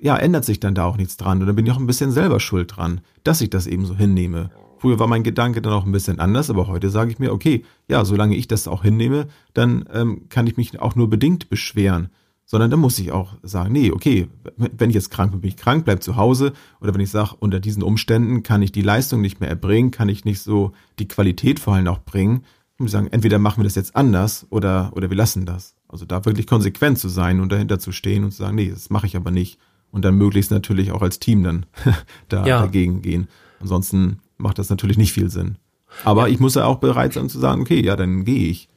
[0.00, 1.40] ja, ändert sich dann da auch nichts dran.
[1.40, 3.96] Und dann bin ich auch ein bisschen selber schuld dran, dass ich das eben so
[3.96, 4.50] hinnehme.
[4.78, 7.64] Früher war mein Gedanke dann auch ein bisschen anders, aber heute sage ich mir, okay,
[7.88, 12.08] ja, solange ich das auch hinnehme, dann ähm, kann ich mich auch nur bedingt beschweren.
[12.46, 15.56] Sondern dann muss ich auch sagen, nee, okay, wenn ich jetzt krank bin, bin ich
[15.56, 16.52] krank, bleib zu Hause.
[16.80, 20.08] Oder wenn ich sage, unter diesen Umständen kann ich die Leistung nicht mehr erbringen, kann
[20.08, 22.44] ich nicht so die Qualität vor allem auch bringen.
[22.78, 25.76] Muss sagen, entweder machen wir das jetzt anders oder, oder wir lassen das.
[25.86, 28.88] Also da wirklich konsequent zu sein und dahinter zu stehen und zu sagen, nee, das
[28.88, 29.58] mache ich aber nicht.
[29.92, 31.66] Und dann möglichst natürlich auch als Team dann
[32.28, 32.60] da ja.
[32.60, 33.28] dagegen gehen.
[33.60, 35.56] Ansonsten macht das natürlich nicht viel Sinn.
[36.04, 36.34] Aber ja.
[36.34, 38.68] ich muss ja auch bereit sein zu sagen, okay, ja, dann gehe ich.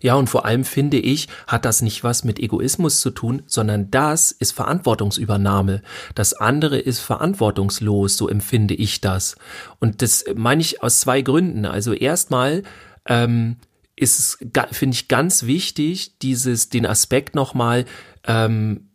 [0.00, 3.90] Ja, und vor allem finde ich, hat das nicht was mit Egoismus zu tun, sondern
[3.90, 5.82] das ist Verantwortungsübernahme.
[6.14, 9.36] Das andere ist verantwortungslos, so empfinde ich das.
[9.80, 11.64] Und das meine ich aus zwei Gründen.
[11.64, 12.62] Also erstmal
[13.06, 13.56] ähm,
[13.96, 14.38] ist es,
[14.72, 17.86] finde ich, ganz wichtig, dieses, den Aspekt nochmal,
[18.26, 18.88] ähm,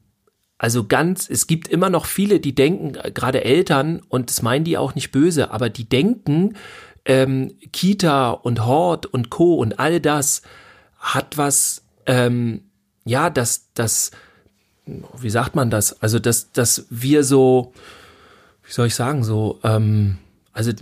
[0.60, 4.65] also ganz, es gibt immer noch viele, die denken, äh, gerade Eltern, und das meinen
[4.65, 6.56] die auch nicht böse, aber die denken,
[7.06, 9.56] ähm, Kita und Hort und Co.
[9.56, 10.41] und all das
[11.00, 12.65] hat was, ähm,
[13.06, 14.12] ja, das, das,
[14.86, 16.02] wie sagt man das?
[16.02, 17.72] Also, dass, dass wir so,
[18.63, 20.17] wie soll ich sagen, so, ähm,
[20.52, 20.74] also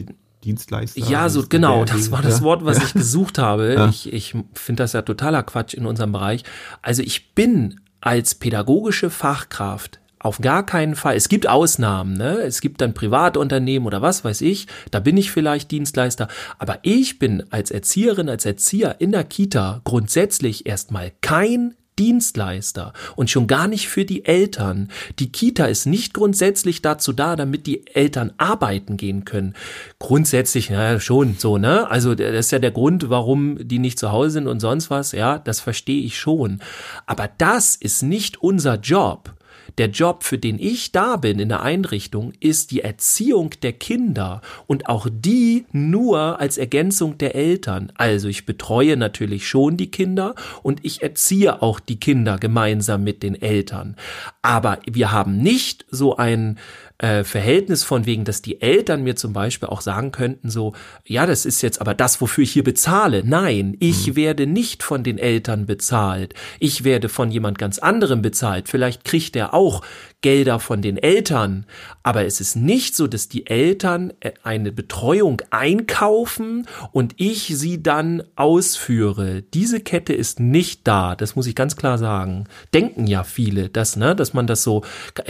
[0.43, 0.99] Dienstleister.
[1.01, 3.75] Ja, so genau, das war das Wort, was ich gesucht habe.
[3.75, 3.89] Ja.
[3.89, 6.43] Ich, ich finde das ja totaler Quatsch in unserem Bereich.
[6.81, 11.17] Also ich bin als pädagogische Fachkraft auf gar keinen Fall.
[11.17, 12.37] Es gibt Ausnahmen, ne?
[12.37, 17.19] Es gibt dann Privatunternehmen oder was weiß ich, da bin ich vielleicht Dienstleister, aber ich
[17.19, 23.67] bin als Erzieherin, als Erzieher in der Kita grundsätzlich erstmal kein Dienstleister und schon gar
[23.67, 24.89] nicht für die Eltern.
[25.19, 29.55] Die Kita ist nicht grundsätzlich dazu da, damit die Eltern arbeiten gehen können.
[29.99, 31.89] Grundsätzlich, ja, schon so, ne?
[31.89, 35.11] Also, das ist ja der Grund, warum die nicht zu Hause sind und sonst was,
[35.11, 36.59] ja, das verstehe ich schon.
[37.05, 39.36] Aber das ist nicht unser Job.
[39.77, 44.41] Der Job, für den ich da bin in der Einrichtung, ist die Erziehung der Kinder
[44.65, 47.91] und auch die nur als Ergänzung der Eltern.
[47.95, 53.23] Also ich betreue natürlich schon die Kinder und ich erziehe auch die Kinder gemeinsam mit
[53.23, 53.95] den Eltern.
[54.41, 56.57] Aber wir haben nicht so ein
[56.99, 60.73] äh, Verhältnis von wegen, dass die Eltern mir zum Beispiel auch sagen könnten, so,
[61.05, 63.23] ja, das ist jetzt aber das, wofür ich hier bezahle.
[63.23, 64.15] Nein, ich mhm.
[64.15, 66.33] werde nicht von den Eltern bezahlt.
[66.59, 68.67] Ich werde von jemand ganz anderem bezahlt.
[68.67, 69.83] Vielleicht kriegt er auch
[70.21, 71.65] Gelder von den Eltern.
[72.01, 77.83] Aber es ist nicht so, dass die Eltern äh, eine Betreuung einkaufen und ich sie
[77.83, 79.43] dann ausführe.
[79.43, 81.15] Diese Kette ist nicht da.
[81.15, 82.45] Das muss ich ganz klar sagen.
[82.73, 84.83] Denken ja viele, dass, ne, dass man das so,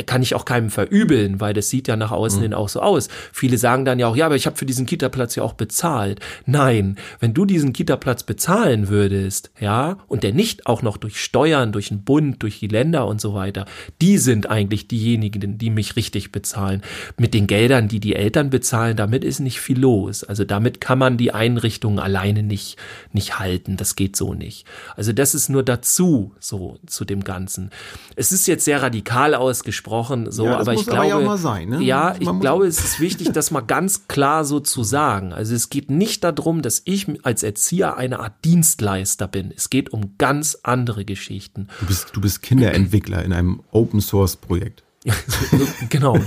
[0.05, 2.43] kann ich auch keinem verübeln, weil das sieht ja nach außen mhm.
[2.43, 3.09] hin auch so aus.
[3.33, 6.19] Viele sagen dann ja auch, ja, aber ich habe für diesen Kita-Platz ja auch bezahlt.
[6.45, 11.71] Nein, wenn du diesen Kita-Platz bezahlen würdest, ja, und der nicht auch noch durch Steuern,
[11.71, 13.65] durch den Bund, durch die Länder und so weiter,
[14.01, 16.81] die sind eigentlich diejenigen, die mich richtig bezahlen.
[17.17, 20.23] Mit den Geldern, die die Eltern bezahlen, damit ist nicht viel los.
[20.23, 22.77] Also damit kann man die Einrichtungen alleine nicht,
[23.11, 23.77] nicht halten.
[23.77, 24.65] Das geht so nicht.
[24.95, 27.71] Also das ist nur dazu, so zu dem Ganzen.
[28.15, 31.83] Es ist jetzt sehr radikal ausgesprochen, so, ja, aber ich glaube, aber sein, ne?
[31.83, 35.33] ja ich glaube, es ist wichtig, das mal ganz klar so zu sagen.
[35.33, 39.53] Also es geht nicht darum, dass ich als Erzieher eine Art Dienstleister bin.
[39.55, 41.67] Es geht um ganz andere Geschichten.
[41.79, 44.83] Du bist, du bist Kinderentwickler in einem Open Source Projekt.
[45.89, 46.19] genau.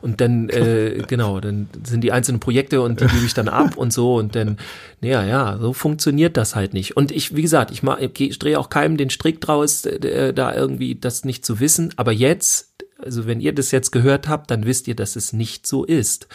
[0.00, 3.76] Und dann, äh, genau, dann sind die einzelnen Projekte und die gebe ich dann ab
[3.76, 4.58] und so und dann,
[5.00, 6.96] naja, ja, so funktioniert das halt nicht.
[6.96, 10.54] Und ich, wie gesagt, ich, mach, ich drehe auch keinem den Strick draus, äh, da
[10.54, 11.92] irgendwie das nicht zu wissen.
[11.96, 12.73] Aber jetzt
[13.04, 16.28] also wenn ihr das jetzt gehört habt, dann wisst ihr, dass es nicht so ist.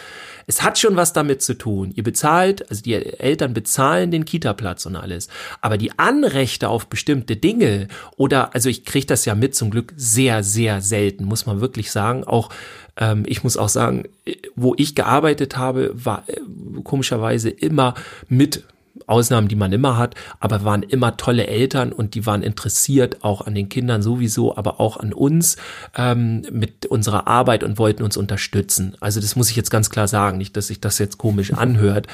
[0.48, 1.92] Es hat schon was damit zu tun.
[1.96, 5.28] Ihr bezahlt, also die Eltern bezahlen den Kita-Platz und alles.
[5.62, 9.94] Aber die Anrechte auf bestimmte Dinge oder, also ich kriege das ja mit zum Glück
[9.96, 12.24] sehr, sehr selten, muss man wirklich sagen.
[12.24, 12.50] Auch
[12.98, 14.04] ähm, ich muss auch sagen,
[14.56, 16.40] wo ich gearbeitet habe, war äh,
[16.84, 17.96] komischerweise immer
[18.28, 18.64] mit
[19.08, 23.46] Ausnahmen, die man immer hat, aber waren immer tolle Eltern und die waren interessiert auch
[23.46, 25.58] an den Kindern sowieso, aber auch an uns
[25.96, 28.96] ähm, mit unserer Arbeit und wollten uns unterstützen.
[29.00, 32.08] Also das muss ich jetzt ganz klar sagen, nicht, dass sich das jetzt komisch anhört,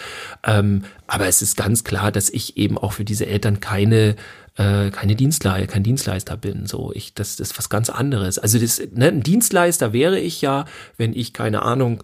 [0.45, 4.15] ähm, aber es ist ganz klar, dass ich eben auch für diese Eltern keine
[4.57, 6.65] äh, keine Dienstleister, kein Dienstleister bin.
[6.65, 8.39] So, ich, das, das ist was ganz anderes.
[8.39, 10.65] Also das, ne, ein Dienstleister wäre ich ja,
[10.97, 12.03] wenn ich keine Ahnung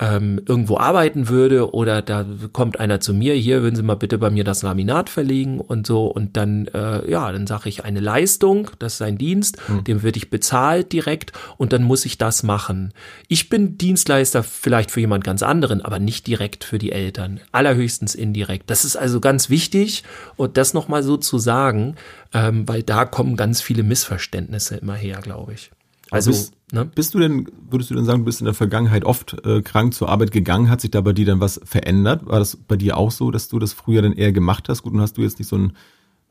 [0.00, 4.16] ähm, irgendwo arbeiten würde oder da kommt einer zu mir, hier würden Sie mal bitte
[4.16, 8.00] bei mir das Laminat verlegen und so und dann, äh, ja, dann sage ich eine
[8.00, 9.84] Leistung, das ist ein Dienst, mhm.
[9.84, 12.94] dem würde ich bezahlt direkt und dann muss ich das machen.
[13.28, 18.14] Ich bin Dienstleister vielleicht für jemand ganz anderen, aber nicht direkt für die Eltern, allerhöchstens
[18.14, 18.70] indirekt.
[18.70, 20.02] Das ist also ganz wichtig
[20.36, 21.96] und das nochmal so zu sagen,
[22.32, 25.70] ähm, weil da kommen ganz viele Missverständnisse immer her, glaube ich.
[26.10, 26.84] Also, bist, ne?
[26.84, 29.94] bist du denn, würdest du denn sagen, du bist in der Vergangenheit oft äh, krank
[29.94, 30.68] zur Arbeit gegangen?
[30.68, 32.26] Hat sich da bei dir dann was verändert?
[32.26, 34.82] War das bei dir auch so, dass du das früher dann eher gemacht hast?
[34.82, 35.72] Gut, und hast du jetzt nicht so einen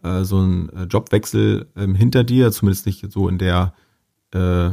[0.04, 3.74] äh, so einen äh, Jobwechsel ähm, hinter dir, zumindest nicht so in der,
[4.34, 4.72] äh,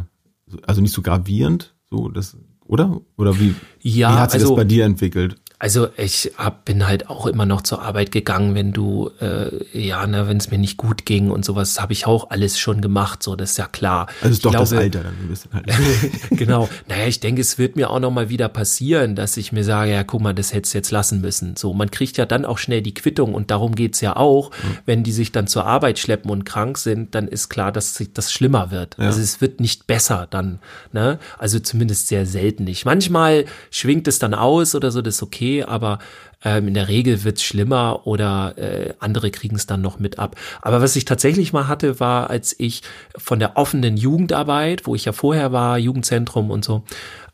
[0.66, 3.00] also nicht so gravierend, so das, oder?
[3.16, 5.36] Oder wie, ja, wie hat sich also, das bei dir entwickelt?
[5.58, 10.06] Also ich hab, bin halt auch immer noch zur Arbeit gegangen, wenn du, äh, ja,
[10.06, 13.22] ne, wenn es mir nicht gut ging und sowas, habe ich auch alles schon gemacht,
[13.22, 14.06] so, das ist ja klar.
[14.20, 15.66] Also ist ich doch glaube, das Alter dann ein bisschen halt.
[16.30, 16.68] genau.
[16.88, 19.92] Naja, ich denke, es wird mir auch noch mal wieder passieren, dass ich mir sage,
[19.92, 21.56] ja, guck mal, das hättest du jetzt lassen müssen.
[21.56, 24.50] So, man kriegt ja dann auch schnell die Quittung und darum geht's ja auch.
[24.50, 24.78] Mhm.
[24.84, 28.12] Wenn die sich dann zur Arbeit schleppen und krank sind, dann ist klar, dass sich
[28.12, 28.96] das schlimmer wird.
[28.98, 29.06] Ja.
[29.06, 30.58] Also es wird nicht besser dann,
[30.92, 31.18] ne?
[31.38, 32.84] Also zumindest sehr selten nicht.
[32.84, 35.98] Manchmal schwingt es dann aus oder so, das ist okay okay, aber
[36.44, 40.36] ähm, in der Regel wird's schlimmer oder äh, andere kriegen es dann noch mit ab.
[40.60, 42.82] Aber was ich tatsächlich mal hatte, war, als ich
[43.16, 46.84] von der offenen Jugendarbeit, wo ich ja vorher war, Jugendzentrum und so,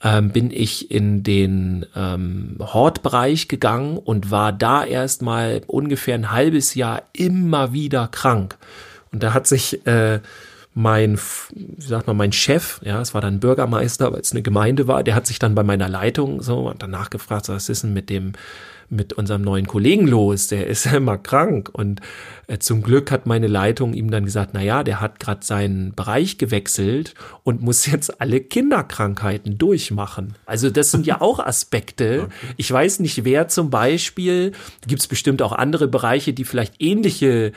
[0.02, 6.74] ähm, bin ich in den ähm, Hortbereich gegangen und war da erstmal ungefähr ein halbes
[6.74, 8.56] Jahr immer wieder krank.
[9.12, 10.20] Und da hat sich äh,
[10.74, 11.18] mein,
[11.54, 15.02] wie sagt man, mein Chef, ja, es war dann Bürgermeister, weil es eine Gemeinde war,
[15.02, 18.32] der hat sich dann bei meiner Leitung so danach gefragt, was ist denn mit dem,
[18.88, 20.48] mit unserem neuen Kollegen los?
[20.48, 21.68] Der ist ja immer krank.
[21.72, 22.00] Und
[22.46, 25.94] äh, zum Glück hat meine Leitung ihm dann gesagt, na ja, der hat gerade seinen
[25.94, 30.36] Bereich gewechselt und muss jetzt alle Kinderkrankheiten durchmachen.
[30.46, 32.28] Also das sind ja auch Aspekte.
[32.56, 34.52] Ich weiß nicht, wer zum Beispiel,
[34.86, 37.52] gibt es bestimmt auch andere Bereiche, die vielleicht ähnliche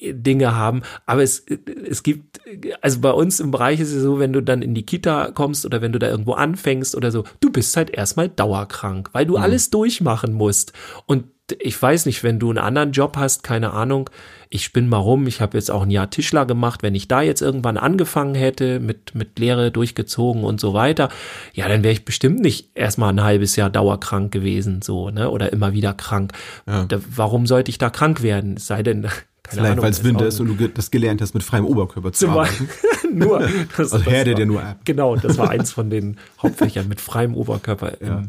[0.00, 0.82] Dinge haben.
[1.06, 1.44] Aber es,
[1.88, 2.40] es gibt,
[2.82, 5.64] also bei uns im Bereich ist es so, wenn du dann in die Kita kommst
[5.64, 9.36] oder wenn du da irgendwo anfängst oder so, du bist halt erstmal dauerkrank, weil du
[9.36, 9.42] mhm.
[9.42, 10.72] alles durchmachen musst.
[11.06, 11.24] Und
[11.60, 14.10] ich weiß nicht, wenn du einen anderen Job hast, keine Ahnung,
[14.50, 17.22] ich spinn mal rum, ich habe jetzt auch ein Jahr Tischler gemacht, wenn ich da
[17.22, 21.08] jetzt irgendwann angefangen hätte, mit, mit Lehre durchgezogen und so weiter,
[21.52, 25.52] ja, dann wäre ich bestimmt nicht erstmal ein halbes Jahr dauerkrank gewesen, so, ne, oder
[25.52, 26.32] immer wieder krank.
[26.66, 26.84] Ja.
[26.84, 28.54] Da, warum sollte ich da krank werden?
[28.56, 29.06] Es sei denn,
[29.48, 32.28] keine Vielleicht, weil es Winter ist und du das gelernt hast, mit freiem Oberkörper zu
[32.28, 32.68] arbeiten.
[33.12, 33.48] nur.
[33.76, 34.80] Das, also Herde dir nur ab.
[34.84, 38.18] Genau, das war eins von den Hauptfächern, mit freiem Oberkörper ja.
[38.18, 38.28] im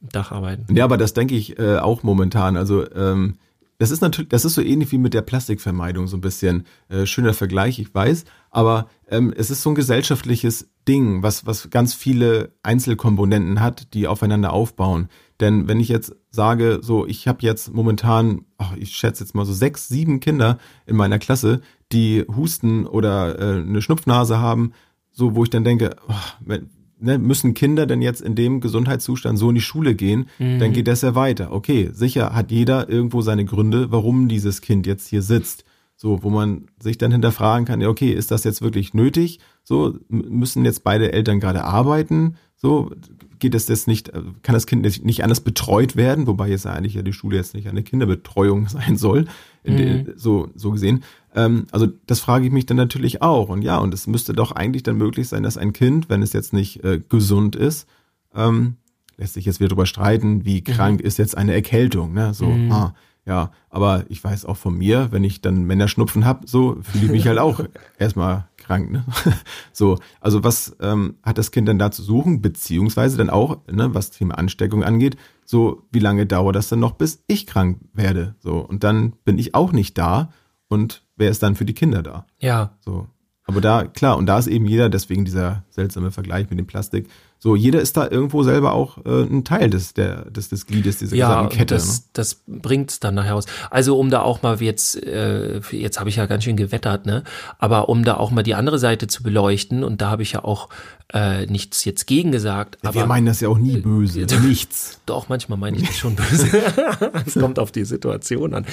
[0.00, 0.74] Dach arbeiten.
[0.74, 2.56] Ja, aber das denke ich äh, auch momentan.
[2.56, 3.34] Also ähm,
[3.78, 6.66] das ist natürlich, das ist so ähnlich wie mit der Plastikvermeidung so ein bisschen.
[6.88, 8.24] Äh, schöner Vergleich, ich weiß.
[8.50, 14.06] Aber ähm, es ist so ein gesellschaftliches Ding, was, was ganz viele Einzelkomponenten hat, die
[14.06, 15.08] aufeinander aufbauen.
[15.40, 19.44] Denn wenn ich jetzt sage, so, ich habe jetzt momentan, ach, ich schätze jetzt mal
[19.44, 21.60] so sechs, sieben Kinder in meiner Klasse,
[21.92, 24.72] die husten oder äh, eine Schnupfnase haben,
[25.10, 26.54] so wo ich dann denke, oh,
[27.00, 30.58] ne, müssen Kinder denn jetzt in dem Gesundheitszustand so in die Schule gehen, mhm.
[30.58, 31.52] dann geht das ja weiter.
[31.52, 35.64] Okay, sicher hat jeder irgendwo seine Gründe, warum dieses Kind jetzt hier sitzt.
[35.96, 39.38] So, wo man sich dann hinterfragen kann, ja, okay, ist das jetzt wirklich nötig?
[39.62, 42.36] So, müssen jetzt beide Eltern gerade arbeiten?
[42.56, 42.90] So,
[43.38, 44.10] geht es das nicht,
[44.42, 47.68] kann das Kind nicht anders betreut werden, wobei jetzt eigentlich ja die Schule jetzt nicht
[47.68, 49.26] eine Kinderbetreuung sein soll,
[49.64, 50.14] mhm.
[50.16, 51.04] so, so gesehen.
[51.34, 53.48] Ähm, also das frage ich mich dann natürlich auch.
[53.48, 56.32] Und ja, und es müsste doch eigentlich dann möglich sein, dass ein Kind, wenn es
[56.32, 57.86] jetzt nicht äh, gesund ist,
[58.34, 58.76] ähm,
[59.16, 60.64] lässt sich jetzt wieder drüber streiten, wie mhm.
[60.64, 61.06] krank mhm.
[61.06, 62.34] ist jetzt eine Erkältung, ne?
[62.34, 62.72] So, mhm.
[62.72, 62.94] ah,
[63.26, 67.10] ja, aber ich weiß auch von mir, wenn ich dann Männerschnupfen hab, so fühle ich
[67.10, 67.60] mich halt auch
[67.98, 68.90] erstmal krank.
[68.90, 69.04] Ne?
[69.72, 73.94] So, also was ähm, hat das Kind dann da zu suchen, beziehungsweise dann auch, ne,
[73.94, 78.34] was Thema Ansteckung angeht, so wie lange dauert das dann noch, bis ich krank werde?
[78.40, 80.30] So und dann bin ich auch nicht da
[80.68, 82.26] und wer ist dann für die Kinder da?
[82.40, 82.76] Ja.
[82.80, 83.08] So,
[83.46, 87.08] aber da klar und da ist eben jeder, deswegen dieser seltsame Vergleich mit dem Plastik
[87.44, 91.00] so, jeder ist da irgendwo selber auch äh, ein Teil des, der, des, des Gliedes
[91.00, 91.74] dieser ja, gesamten Kette.
[91.74, 92.04] Das, ne?
[92.14, 93.44] das bringt's dann nachher aus.
[93.68, 97.22] Also um da auch mal jetzt, äh, jetzt habe ich ja ganz schön gewettert, ne?
[97.58, 100.42] Aber um da auch mal die andere Seite zu beleuchten, und da habe ich ja
[100.42, 100.70] auch
[101.12, 102.78] äh, nichts jetzt gegen gesagt.
[102.82, 104.22] Ja, aber, wir meinen das ja auch nie böse.
[104.22, 105.02] Äh, nichts.
[105.06, 106.48] Doch, manchmal meine ich das schon böse.
[107.26, 108.64] Es kommt auf die Situation an.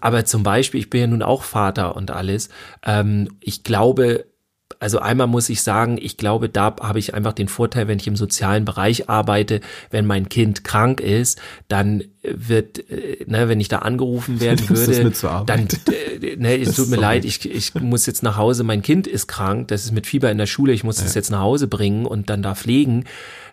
[0.00, 2.48] Aber zum Beispiel, ich bin ja nun auch Vater und alles.
[2.86, 4.24] Ähm, ich glaube,
[4.84, 8.06] also einmal muss ich sagen, ich glaube, da habe ich einfach den Vorteil, wenn ich
[8.06, 13.68] im sozialen Bereich arbeite, wenn mein Kind krank ist, dann wird, äh, ne, wenn ich
[13.68, 15.10] da angerufen werden würde,
[15.46, 15.68] dann,
[16.20, 19.26] äh, ne, es tut mir leid, ich, ich muss jetzt nach Hause, mein Kind ist
[19.26, 21.04] krank, das ist mit Fieber in der Schule, ich muss ja.
[21.04, 23.06] das jetzt nach Hause bringen und dann da pflegen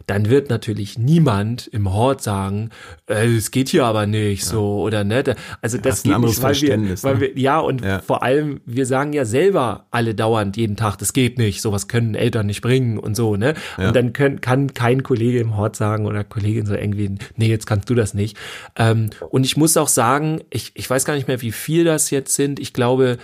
[0.08, 2.70] dann wird natürlich niemand im Hort sagen,
[3.08, 4.50] äh, es geht hier aber nicht ja.
[4.50, 5.24] so oder ne.
[5.62, 6.70] Also das, das geht ein nicht, weil wir,
[7.04, 7.22] weil ne?
[7.22, 8.00] wir, ja und ja.
[8.00, 12.16] vor allem wir sagen ja selber alle dauernd jeden Tag, das geht nicht, sowas können
[12.16, 13.54] Eltern nicht bringen und so ne.
[13.78, 13.88] Ja.
[13.88, 17.66] Und dann können, kann kein Kollege im Hort sagen oder Kollegin so irgendwie, nee, jetzt
[17.66, 18.38] kannst du das nicht.
[18.76, 22.10] Ähm, und ich muss auch sagen, ich, ich weiß gar nicht mehr, wie viel das
[22.10, 22.60] jetzt sind.
[22.60, 23.18] Ich glaube,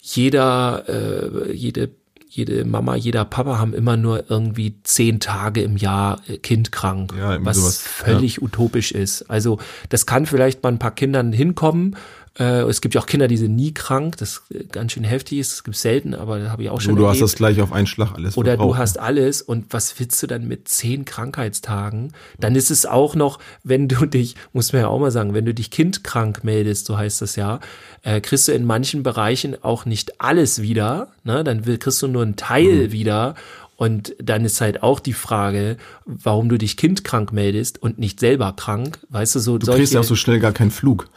[0.00, 1.90] jeder, äh, jede
[2.36, 7.14] jede Mama, jeder Papa haben immer nur irgendwie zehn Tage im Jahr äh, Kind krank,
[7.18, 9.22] Ja, was sowas, völlig utopisch ist.
[9.30, 11.96] Also das kann vielleicht bei ein paar Kindern hinkommen.
[12.38, 15.38] Äh, es gibt ja auch Kinder, die sind nie krank, das äh, ganz schön heftig
[15.38, 15.52] ist.
[15.54, 17.22] Es gibt selten, aber da habe ich auch schon du hast erlebt.
[17.24, 20.46] das gleich auf einen Schlag alles Oder du hast alles und was willst du dann
[20.46, 22.12] mit zehn Krankheitstagen?
[22.38, 25.44] Dann ist es auch noch, wenn du dich, muss man ja auch mal sagen, wenn
[25.46, 27.60] du dich kindkrank meldest, so heißt das ja,
[28.02, 31.42] äh, kriegst du in manchen Bereichen auch nicht alles wieder, ne?
[31.42, 32.36] dann will, kriegst du nur einen Mhm.
[32.36, 33.34] Teil wieder
[33.76, 38.52] und dann ist halt auch die Frage, warum du dich kindkrank meldest und nicht selber
[38.56, 41.08] krank, weißt du, so Du kriegst ja auch so schnell gar keinen Flug.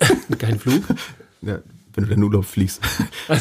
[0.38, 0.82] kein Flug.
[1.42, 1.58] Ja,
[1.98, 2.80] wenn du in den Urlaub fliegst.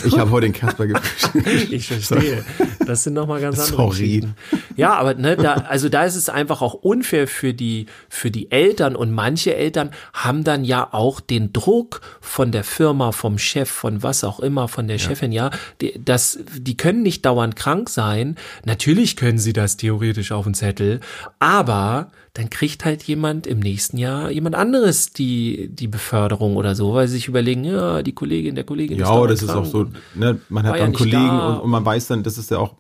[0.06, 1.48] Ich habe heute den Kasper gefrühstückt.
[1.72, 2.44] Ich verstehe.
[2.86, 3.90] Das sind nochmal ganz andere Sorry.
[3.90, 4.36] Geschichten.
[4.76, 8.52] Ja, aber ne, da, also da ist es einfach auch unfair für die, für die
[8.52, 13.70] Eltern und manche Eltern haben dann ja auch den Druck von der Firma, vom Chef,
[13.70, 17.90] von was auch immer, von der Chefin, ja, die, das, die können nicht dauernd krank
[17.90, 18.38] sein.
[18.66, 21.02] Natürlich können sie das theoretisch auf den Zettel,
[21.40, 26.94] aber dann kriegt halt jemand im nächsten Jahr jemand anderes die, die Beförderung oder so,
[26.94, 29.88] weil sie sich überlegen, ja, die Kollegin, der Kollegin Ja, dauernd das ist auch so,
[30.14, 31.56] ne, man hat ja dann nicht Kollegen da.
[31.56, 32.76] und, und man weiß dann, das ist ja auch,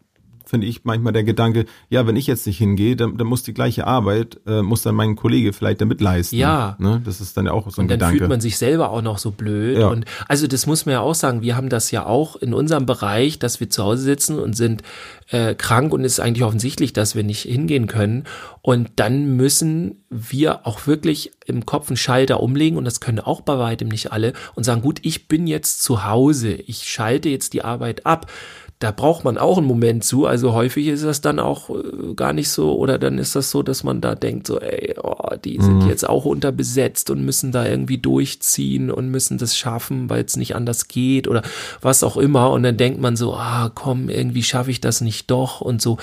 [0.47, 3.53] finde ich, manchmal der Gedanke, ja, wenn ich jetzt nicht hingehe, dann, dann muss die
[3.53, 6.35] gleiche Arbeit, äh, muss dann mein Kollege vielleicht damit leisten.
[6.35, 6.75] Ja.
[6.79, 7.01] Ne?
[7.03, 8.17] Das ist dann ja auch so ein Und dann Gedanke.
[8.17, 9.79] fühlt man sich selber auch noch so blöd.
[9.79, 9.87] Ja.
[9.87, 12.85] Und also das muss man ja auch sagen, wir haben das ja auch in unserem
[12.85, 14.83] Bereich, dass wir zu Hause sitzen und sind
[15.29, 18.23] äh, krank und es ist eigentlich offensichtlich, dass wir nicht hingehen können.
[18.61, 23.41] Und dann müssen wir auch wirklich im Kopf einen Schalter umlegen und das können auch
[23.41, 27.53] bei weitem nicht alle und sagen, gut, ich bin jetzt zu Hause, ich schalte jetzt
[27.53, 28.31] die Arbeit ab.
[28.79, 30.27] Da braucht man auch einen Moment zu.
[30.27, 33.63] Also häufig ist das dann auch äh, gar nicht so oder dann ist das so,
[33.63, 37.65] dass man da denkt, so, ey, oh, die sind jetzt auch unterbesetzt und müssen da
[37.65, 41.41] irgendwie durchziehen und müssen das schaffen, weil es nicht anders geht oder
[41.81, 42.51] was auch immer.
[42.51, 45.97] Und dann denkt man so, ah, komm, irgendwie schaffe ich das nicht doch und so.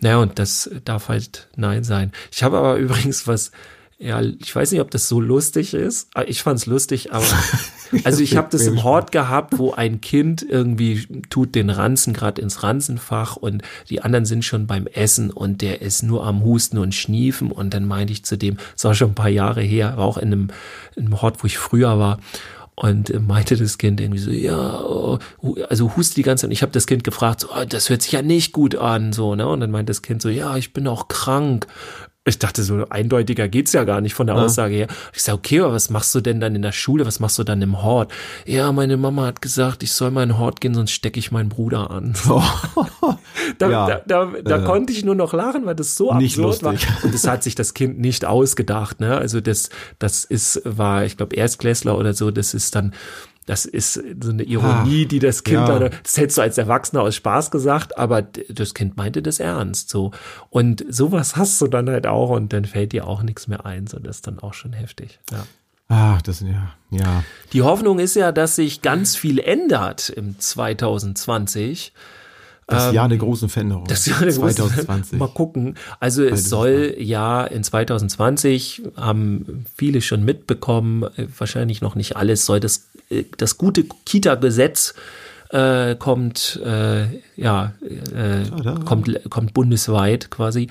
[0.00, 2.12] Naja, und das darf halt Nein sein.
[2.32, 3.50] Ich habe aber übrigens was,
[4.04, 6.08] ja, ich weiß nicht, ob das so lustig ist.
[6.14, 7.24] Ah, Ich fand's lustig, aber
[8.04, 12.42] also ich habe das im Hort gehabt, wo ein Kind irgendwie tut den Ranzen gerade
[12.42, 16.76] ins Ranzenfach und die anderen sind schon beim Essen und der ist nur am Husten
[16.76, 19.96] und Schniefen und dann meinte ich zu dem, das war schon ein paar Jahre her,
[19.96, 20.48] war auch in einem,
[20.96, 22.18] in einem Hort, wo ich früher war.
[22.76, 25.20] Und äh, meinte das Kind irgendwie so, ja, oh,
[25.68, 26.48] also huste die ganze Zeit.
[26.48, 29.12] Und ich habe das Kind gefragt, so, oh, das hört sich ja nicht gut an,
[29.12, 29.46] so, ne?
[29.46, 31.68] Und dann meinte das Kind so, ja, ich bin auch krank.
[32.26, 34.86] Ich dachte, so eindeutiger geht's ja gar nicht von der Aussage her.
[35.12, 37.04] Ich sage, okay, aber was machst du denn dann in der Schule?
[37.04, 38.10] Was machst du dann im Hort?
[38.46, 41.32] Ja, meine Mama hat gesagt, ich soll mal in den Hort gehen, sonst stecke ich
[41.32, 42.14] meinen Bruder an.
[43.58, 46.38] Da, Ja, da, da, da äh, konnte ich nur noch lachen, weil das so nicht
[46.38, 46.74] absurd war.
[47.02, 49.00] Und das hat sich das Kind nicht ausgedacht.
[49.00, 49.16] Ne?
[49.16, 52.94] Also das, das ist, war, ich glaube, Erstklässler oder so, das ist dann,
[53.46, 55.78] das ist so eine Ironie, die das Kind ja.
[55.78, 59.90] da, das hättest du als Erwachsener aus Spaß gesagt, aber das Kind meinte das ernst
[59.90, 60.12] so.
[60.50, 63.86] Und sowas hast du dann halt auch und dann fällt dir auch nichts mehr ein.
[63.86, 65.18] So, das ist dann auch schon heftig.
[65.30, 65.46] Ja.
[65.88, 67.24] Ach, das ja, ja.
[67.52, 71.92] Die Hoffnung ist ja, dass sich ganz viel ändert im 2020.
[72.66, 73.82] Das Jahr der großen Veränderung.
[73.82, 75.18] Ähm, Das Jahr der großen- 2020.
[75.18, 75.76] Mal gucken.
[76.00, 82.46] Also es soll ja in 2020 haben viele schon mitbekommen, äh, wahrscheinlich noch nicht alles,
[82.46, 82.88] soll das,
[83.36, 84.94] das gute Kita-Gesetz
[85.50, 88.44] äh, kommt, äh, ja, äh,
[88.84, 90.68] kommt, kommt bundesweit quasi.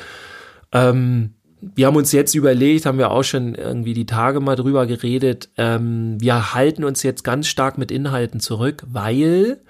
[0.72, 4.86] Ähm, wir haben uns jetzt überlegt, haben wir auch schon irgendwie die Tage mal drüber
[4.86, 9.62] geredet, ähm, wir halten uns jetzt ganz stark mit Inhalten zurück, weil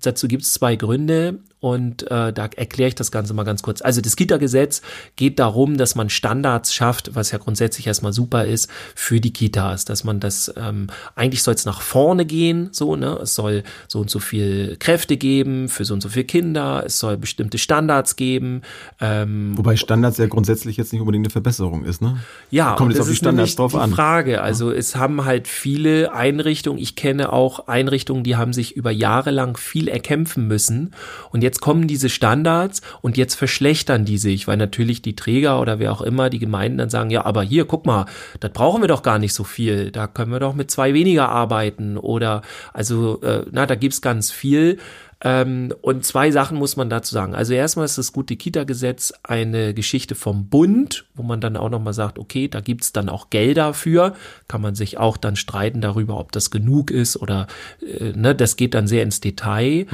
[0.00, 3.80] dazu gibt es zwei Gründe und äh, da erkläre ich das Ganze mal ganz kurz.
[3.80, 4.82] Also das Kita-Gesetz
[5.16, 9.86] geht darum, dass man Standards schafft, was ja grundsätzlich erstmal super ist für die Kitas,
[9.86, 13.18] dass man das, ähm, eigentlich soll es nach vorne gehen, so, ne?
[13.22, 16.98] Es soll so und so viel Kräfte geben für so und so viele Kinder, es
[16.98, 18.60] soll bestimmte Standards geben,
[19.00, 22.18] ähm, Wobei Standards ja grundsätzlich jetzt nicht unbedingt eine Verbesserung ist, ne?
[22.50, 23.92] ja, Kommt jetzt das auf die Standards drauf die an.
[23.92, 24.42] Frage.
[24.42, 29.30] Also es haben halt viele Einrichtungen, ich kenne auch Einrichtungen, die haben sich über Jahre
[29.30, 30.90] lang viel erkämpfen müssen
[31.30, 35.78] und jetzt kommen diese Standards und jetzt verschlechtern die sich, weil natürlich die Träger oder
[35.78, 38.06] wer auch immer, die Gemeinden dann sagen, ja, aber hier, guck mal,
[38.40, 41.28] das brauchen wir doch gar nicht so viel, da können wir doch mit zwei weniger
[41.28, 44.78] arbeiten oder also, äh, na, da gibt's ganz viel.
[45.24, 47.34] Ähm, und zwei Sachen muss man dazu sagen.
[47.34, 51.94] Also erstmal ist das gute Kita-Gesetz eine Geschichte vom Bund, wo man dann auch nochmal
[51.94, 54.14] sagt, okay, da gibt's dann auch Gelder für.
[54.48, 57.46] Kann man sich auch dann streiten darüber, ob das genug ist oder
[57.80, 59.86] äh, ne, das geht dann sehr ins Detail.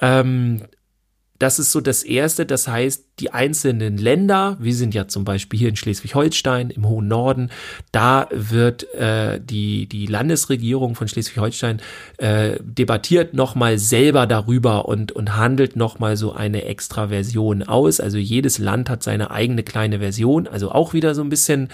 [0.00, 0.62] Ähm,
[1.42, 2.46] das ist so das Erste.
[2.46, 7.08] Das heißt, die einzelnen Länder, wir sind ja zum Beispiel hier in Schleswig-Holstein im hohen
[7.08, 7.50] Norden,
[7.90, 11.80] da wird äh, die, die Landesregierung von Schleswig-Holstein
[12.18, 17.98] äh, debattiert nochmal selber darüber und, und handelt nochmal so eine extra Version aus.
[17.98, 21.70] Also jedes Land hat seine eigene kleine Version, also auch wieder so ein bisschen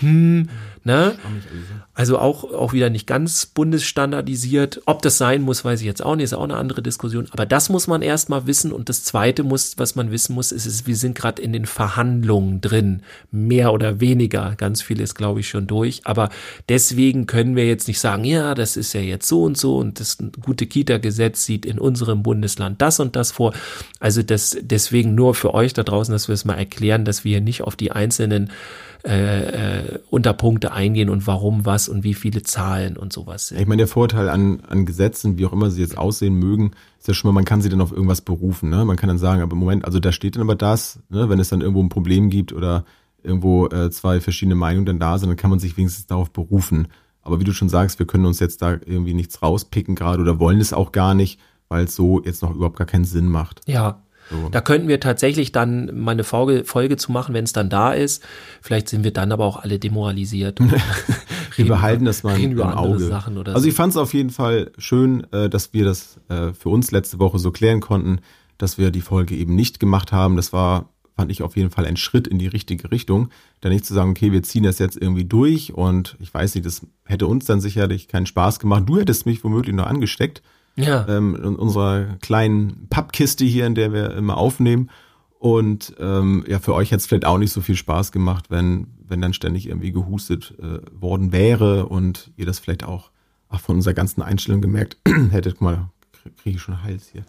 [0.00, 0.50] hm,
[0.86, 1.16] ne?
[1.94, 4.82] Also auch, auch wieder nicht ganz bundesstandardisiert.
[4.86, 7.26] Ob das sein muss, weiß ich jetzt auch nicht, ist auch eine andere Diskussion.
[7.32, 8.72] Aber das muss man erstmal wissen.
[8.72, 11.66] Und das zweite muss, was man wissen muss, ist, ist wir sind gerade in den
[11.66, 13.02] Verhandlungen drin.
[13.30, 14.54] Mehr oder weniger.
[14.56, 16.02] Ganz viel ist, glaube ich, schon durch.
[16.04, 16.30] Aber
[16.68, 19.98] deswegen können wir jetzt nicht sagen, ja, das ist ja jetzt so und so und
[19.98, 23.52] das gute Kita-Gesetz sieht in unserem Bundesland das und das vor.
[23.98, 27.40] Also das, deswegen nur für euch da draußen, dass wir es mal erklären, dass wir
[27.40, 28.50] nicht auf die einzelnen
[29.06, 33.58] äh, äh, Unterpunkte eingehen und warum was und wie viele Zahlen und sowas sind.
[33.58, 37.08] Ich meine, der Vorteil an, an Gesetzen, wie auch immer sie jetzt aussehen mögen, ist
[37.08, 38.68] ja schon mal, man kann sie dann auf irgendwas berufen.
[38.68, 38.84] Ne?
[38.84, 41.28] Man kann dann sagen, aber im Moment, also da steht dann aber das, ne?
[41.30, 42.84] wenn es dann irgendwo ein Problem gibt oder
[43.22, 46.88] irgendwo äh, zwei verschiedene Meinungen dann da sind, dann kann man sich wenigstens darauf berufen.
[47.22, 50.38] Aber wie du schon sagst, wir können uns jetzt da irgendwie nichts rauspicken gerade oder
[50.38, 53.62] wollen es auch gar nicht, weil es so jetzt noch überhaupt gar keinen Sinn macht.
[53.66, 54.48] Ja, so.
[54.48, 57.92] Da könnten wir tatsächlich dann mal eine Folge, Folge zu machen, wenn es dann da
[57.92, 58.24] ist.
[58.60, 60.58] Vielleicht sind wir dann aber auch alle demoralisiert.
[61.56, 63.22] wir behalten das mal im Auge.
[63.46, 66.90] also ich fand es auf jeden Fall schön, äh, dass wir das äh, für uns
[66.90, 68.20] letzte Woche so klären konnten,
[68.58, 70.36] dass wir die Folge eben nicht gemacht haben.
[70.36, 73.28] Das war, fand ich auf jeden Fall ein Schritt in die richtige Richtung.
[73.60, 76.66] Da nicht zu sagen, okay, wir ziehen das jetzt irgendwie durch und ich weiß nicht,
[76.66, 78.84] das hätte uns dann sicherlich keinen Spaß gemacht.
[78.86, 80.42] Du hättest mich womöglich noch angesteckt
[80.76, 81.06] ja.
[81.08, 84.90] ähm, in unserer kleinen Pappkiste hier, in der wir immer aufnehmen.
[85.38, 88.86] Und ähm, ja, für euch hätte es vielleicht auch nicht so viel Spaß gemacht, wenn,
[89.06, 93.10] wenn dann ständig irgendwie gehustet äh, worden wäre und ihr das vielleicht auch
[93.48, 94.96] ach, von unserer ganzen Einstellung gemerkt
[95.30, 95.60] hättet.
[95.60, 95.90] Mal,
[96.42, 97.24] kriege ich schon Hals hier.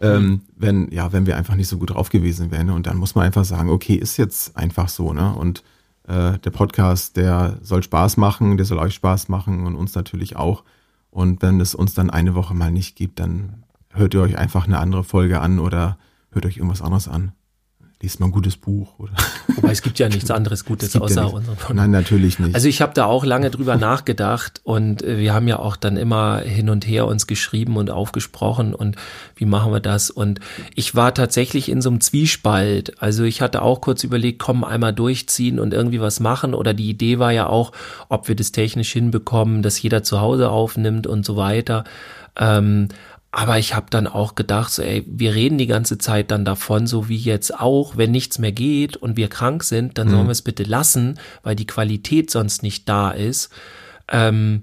[0.00, 2.70] Ähm, wenn, ja, wenn wir einfach nicht so gut drauf gewesen wären.
[2.70, 5.34] Und dann muss man einfach sagen, okay, ist jetzt einfach so, ne?
[5.34, 5.64] Und
[6.06, 10.36] äh, der Podcast, der soll Spaß machen, der soll euch Spaß machen und uns natürlich
[10.36, 10.62] auch.
[11.18, 14.68] Und wenn es uns dann eine Woche mal nicht gibt, dann hört ihr euch einfach
[14.68, 15.98] eine andere Folge an oder
[16.30, 17.32] hört euch irgendwas anderes an.
[18.00, 18.96] Liest mal ein gutes Buch.
[18.98, 19.12] Oder
[19.56, 21.74] Wobei es gibt ja nichts anderes Gutes außer ja unserem Podcast.
[21.74, 22.54] Nein, natürlich nicht.
[22.54, 25.96] Also ich habe da auch lange drüber nachgedacht und äh, wir haben ja auch dann
[25.96, 28.94] immer hin und her uns geschrieben und aufgesprochen und
[29.34, 30.10] wie machen wir das?
[30.10, 30.38] Und
[30.76, 33.02] ich war tatsächlich in so einem Zwiespalt.
[33.02, 36.54] Also ich hatte auch kurz überlegt, komm, einmal durchziehen und irgendwie was machen.
[36.54, 37.72] Oder die Idee war ja auch,
[38.08, 41.82] ob wir das technisch hinbekommen, dass jeder zu Hause aufnimmt und so weiter.
[42.38, 42.88] Ähm,
[43.30, 46.86] aber ich habe dann auch gedacht, so, ey, wir reden die ganze Zeit dann davon,
[46.86, 50.12] so wie jetzt auch, wenn nichts mehr geht und wir krank sind, dann mhm.
[50.12, 53.50] sollen wir es bitte lassen, weil die Qualität sonst nicht da ist.
[54.10, 54.62] Ähm,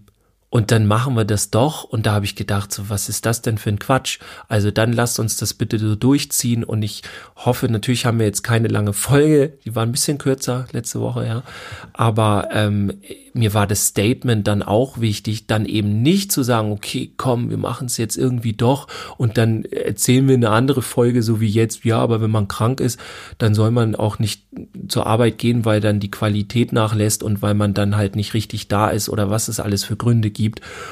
[0.56, 1.84] und dann machen wir das doch.
[1.84, 4.20] Und da habe ich gedacht, so, was ist das denn für ein Quatsch?
[4.48, 6.64] Also dann lasst uns das bitte so durchziehen.
[6.64, 7.04] Und ich
[7.36, 9.58] hoffe, natürlich haben wir jetzt keine lange Folge.
[9.66, 11.44] Die war ein bisschen kürzer letzte Woche, ja.
[11.92, 12.94] Aber ähm,
[13.36, 17.58] mir war das Statement dann auch wichtig, dann eben nicht zu sagen, okay, komm, wir
[17.58, 18.88] machen es jetzt irgendwie doch
[19.18, 22.80] und dann erzählen wir eine andere Folge, so wie jetzt, ja, aber wenn man krank
[22.80, 22.98] ist,
[23.38, 24.44] dann soll man auch nicht
[24.88, 28.70] zur Arbeit gehen, weil dann die Qualität nachlässt und weil man dann halt nicht richtig
[28.70, 30.45] da ist oder was es alles für Gründe gibt.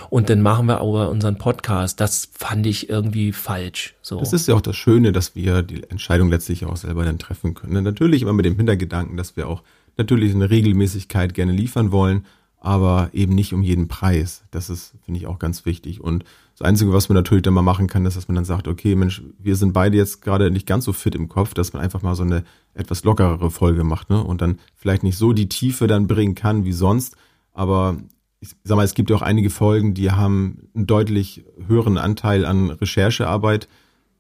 [0.10, 2.00] Und dann machen wir aber unseren Podcast.
[2.00, 3.96] Das fand ich irgendwie falsch.
[4.02, 4.20] So.
[4.20, 7.54] Das ist ja auch das Schöne, dass wir die Entscheidung letztlich auch selber dann treffen
[7.54, 7.84] können.
[7.84, 9.64] Natürlich immer mit dem Hintergedanken, dass wir auch
[9.98, 12.26] natürlich eine Regelmäßigkeit gerne liefern wollen,
[12.60, 14.44] aber eben nicht um jeden Preis.
[14.52, 16.00] Das ist, finde ich, auch ganz wichtig.
[16.00, 16.24] Und
[16.58, 18.96] das Einzige, was man natürlich dann mal machen kann, ist, dass man dann sagt, okay,
[18.96, 22.02] Mensch, wir sind beide jetzt gerade nicht ganz so fit im Kopf, dass man einfach
[22.02, 22.44] mal so eine
[22.74, 24.24] etwas lockerere Folge macht, ne?
[24.24, 27.18] Und dann vielleicht nicht so die Tiefe dann bringen kann wie sonst.
[27.54, 27.98] Aber
[28.44, 32.70] ich sag mal, es gibt auch einige Folgen, die haben einen deutlich höheren Anteil an
[32.70, 33.68] Recherchearbeit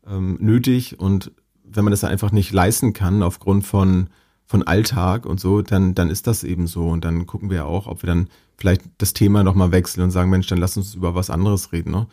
[0.07, 0.99] ähm, nötig.
[0.99, 1.31] Und
[1.63, 4.09] wenn man das einfach nicht leisten kann aufgrund von
[4.45, 6.87] von Alltag und so, dann, dann ist das eben so.
[6.87, 10.29] Und dann gucken wir auch, ob wir dann vielleicht das Thema nochmal wechseln und sagen,
[10.29, 11.91] Mensch, dann lass uns über was anderes reden.
[11.91, 12.07] Ne?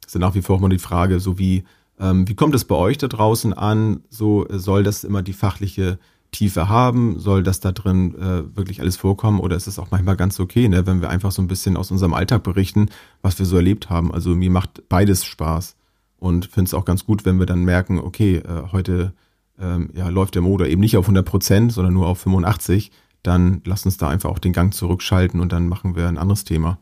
[0.00, 1.64] Das ist ja nach wie vor immer die Frage, so wie,
[1.98, 4.02] ähm, wie kommt es bei euch da draußen an?
[4.10, 5.98] So soll das immer die fachliche
[6.30, 7.18] Tiefe haben?
[7.18, 9.40] Soll das da drin äh, wirklich alles vorkommen?
[9.40, 11.90] Oder ist es auch manchmal ganz okay, ne, wenn wir einfach so ein bisschen aus
[11.90, 12.88] unserem Alltag berichten,
[13.22, 14.12] was wir so erlebt haben?
[14.12, 15.76] Also mir macht beides Spaß
[16.18, 19.12] und finde es auch ganz gut, wenn wir dann merken, okay, äh, heute
[19.58, 22.90] ähm, ja, läuft der Motor eben nicht auf 100 Prozent, sondern nur auf 85,
[23.22, 26.44] dann lass uns da einfach auch den Gang zurückschalten und dann machen wir ein anderes
[26.44, 26.78] Thema.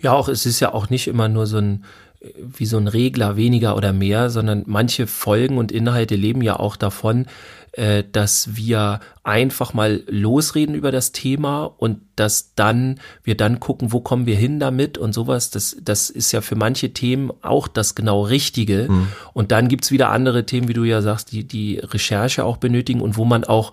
[0.00, 1.84] Ja, auch es ist ja auch nicht immer nur so ein
[2.36, 6.76] wie so ein Regler weniger oder mehr, sondern manche Folgen und Inhalte leben ja auch
[6.76, 7.26] davon,
[7.78, 13.92] äh, dass wir einfach mal losreden über das Thema und dass dann wir dann gucken,
[13.92, 15.50] wo kommen wir hin damit und sowas.
[15.50, 18.88] Das, das ist ja für manche Themen auch das genau Richtige.
[18.88, 19.08] Mhm.
[19.32, 23.00] Und dann gibt's wieder andere Themen, wie du ja sagst, die die Recherche auch benötigen
[23.00, 23.70] und wo man auch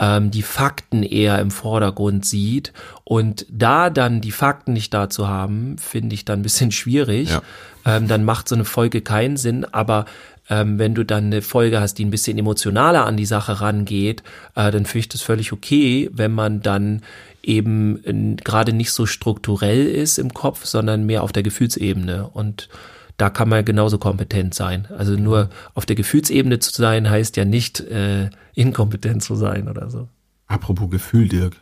[0.00, 2.72] ähm, die Fakten eher im Vordergrund sieht.
[3.04, 7.28] Und da dann die Fakten nicht da zu haben, finde ich dann ein bisschen schwierig.
[7.28, 7.42] Ja.
[7.84, 9.66] Ähm, dann macht so eine Folge keinen Sinn.
[9.66, 10.06] Aber
[10.48, 14.22] ähm, wenn du dann eine Folge hast, die ein bisschen emotionaler an die Sache rangeht,
[14.54, 17.02] äh, dann finde ich das völlig okay, wenn man dann
[17.42, 22.28] eben gerade nicht so strukturell ist im Kopf, sondern mehr auf der Gefühlsebene.
[22.28, 22.68] Und
[23.16, 24.86] da kann man genauso kompetent sein.
[24.96, 29.90] Also nur auf der Gefühlsebene zu sein, heißt ja nicht äh, inkompetent zu sein oder
[29.90, 30.08] so.
[30.46, 31.56] Apropos Gefühl, Dirk.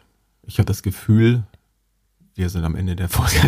[0.46, 1.42] Ich habe das Gefühl,
[2.34, 3.40] wir sind am Ende der Folge.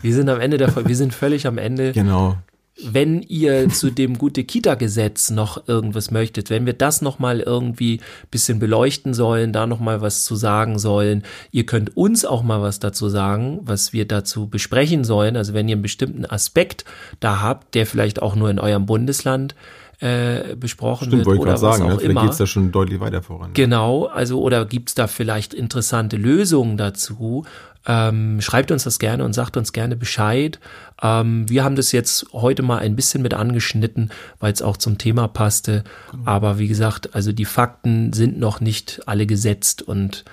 [0.00, 1.92] wir sind am Ende der Folge, wir sind völlig am Ende.
[1.92, 2.36] Genau.
[2.80, 8.00] Wenn ihr zu dem gute Kita-Gesetz noch irgendwas möchtet, wenn wir das nochmal irgendwie
[8.30, 12.78] bisschen beleuchten sollen, da nochmal was zu sagen sollen, ihr könnt uns auch mal was
[12.78, 15.36] dazu sagen, was wir dazu besprechen sollen.
[15.36, 16.84] Also wenn ihr einen bestimmten Aspekt
[17.18, 19.56] da habt, der vielleicht auch nur in eurem Bundesland
[20.00, 21.94] äh, besprochen Stimmt, wird oder ich sagen, was ne?
[21.94, 22.22] auch vielleicht immer.
[22.22, 23.50] geht's da schon deutlich weiter voran.
[23.54, 27.44] Genau, also oder gibt's da vielleicht interessante Lösungen dazu?
[27.90, 30.60] Ähm, schreibt uns das gerne und sagt uns gerne Bescheid.
[31.02, 34.10] Ähm, wir haben das jetzt heute mal ein bisschen mit angeschnitten,
[34.40, 35.84] weil es auch zum Thema passte.
[36.12, 36.30] Genau.
[36.30, 40.26] Aber wie gesagt, also die Fakten sind noch nicht alle gesetzt und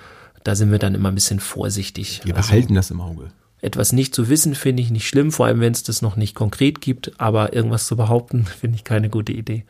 [0.44, 2.20] da sind wir dann immer ein bisschen vorsichtig.
[2.24, 3.30] Wir also, behalten das im Auge.
[3.62, 6.34] Etwas nicht zu wissen, finde ich nicht schlimm, vor allem wenn es das noch nicht
[6.34, 9.64] konkret gibt, aber irgendwas zu behaupten, finde ich keine gute Idee.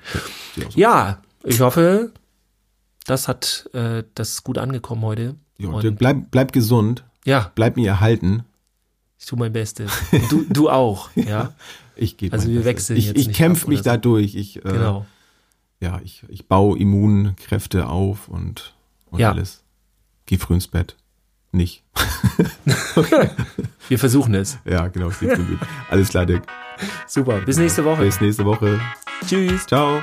[0.74, 2.10] Ja, ich hoffe,
[3.06, 5.36] das hat äh, das ist gut angekommen heute.
[5.58, 7.04] Ja, und bleib, bleib gesund.
[7.26, 7.52] Ja.
[7.54, 8.44] Bleib mir erhalten.
[9.18, 9.90] Ich tue mein Bestes.
[10.30, 11.52] Du, du auch, ja.
[11.96, 13.84] ich gehe Also wir wechseln ich, jetzt Ich kämpfe mich so.
[13.84, 14.34] da durch.
[14.34, 15.06] Ich, äh, genau.
[15.80, 18.74] Ja, ich, ich baue Immunkräfte auf und,
[19.10, 19.30] und ja.
[19.30, 19.62] alles.
[20.24, 20.96] Geh früh ins Bett.
[21.52, 21.82] Nicht.
[22.96, 23.30] okay.
[23.88, 24.58] Wir versuchen es.
[24.64, 25.10] Ja, genau.
[25.90, 26.42] Alles klar, Dick.
[27.06, 27.40] Super.
[27.40, 28.02] Bis nächste Woche.
[28.02, 28.80] Bis nächste Woche.
[29.26, 29.66] Tschüss.
[29.66, 30.00] Ciao.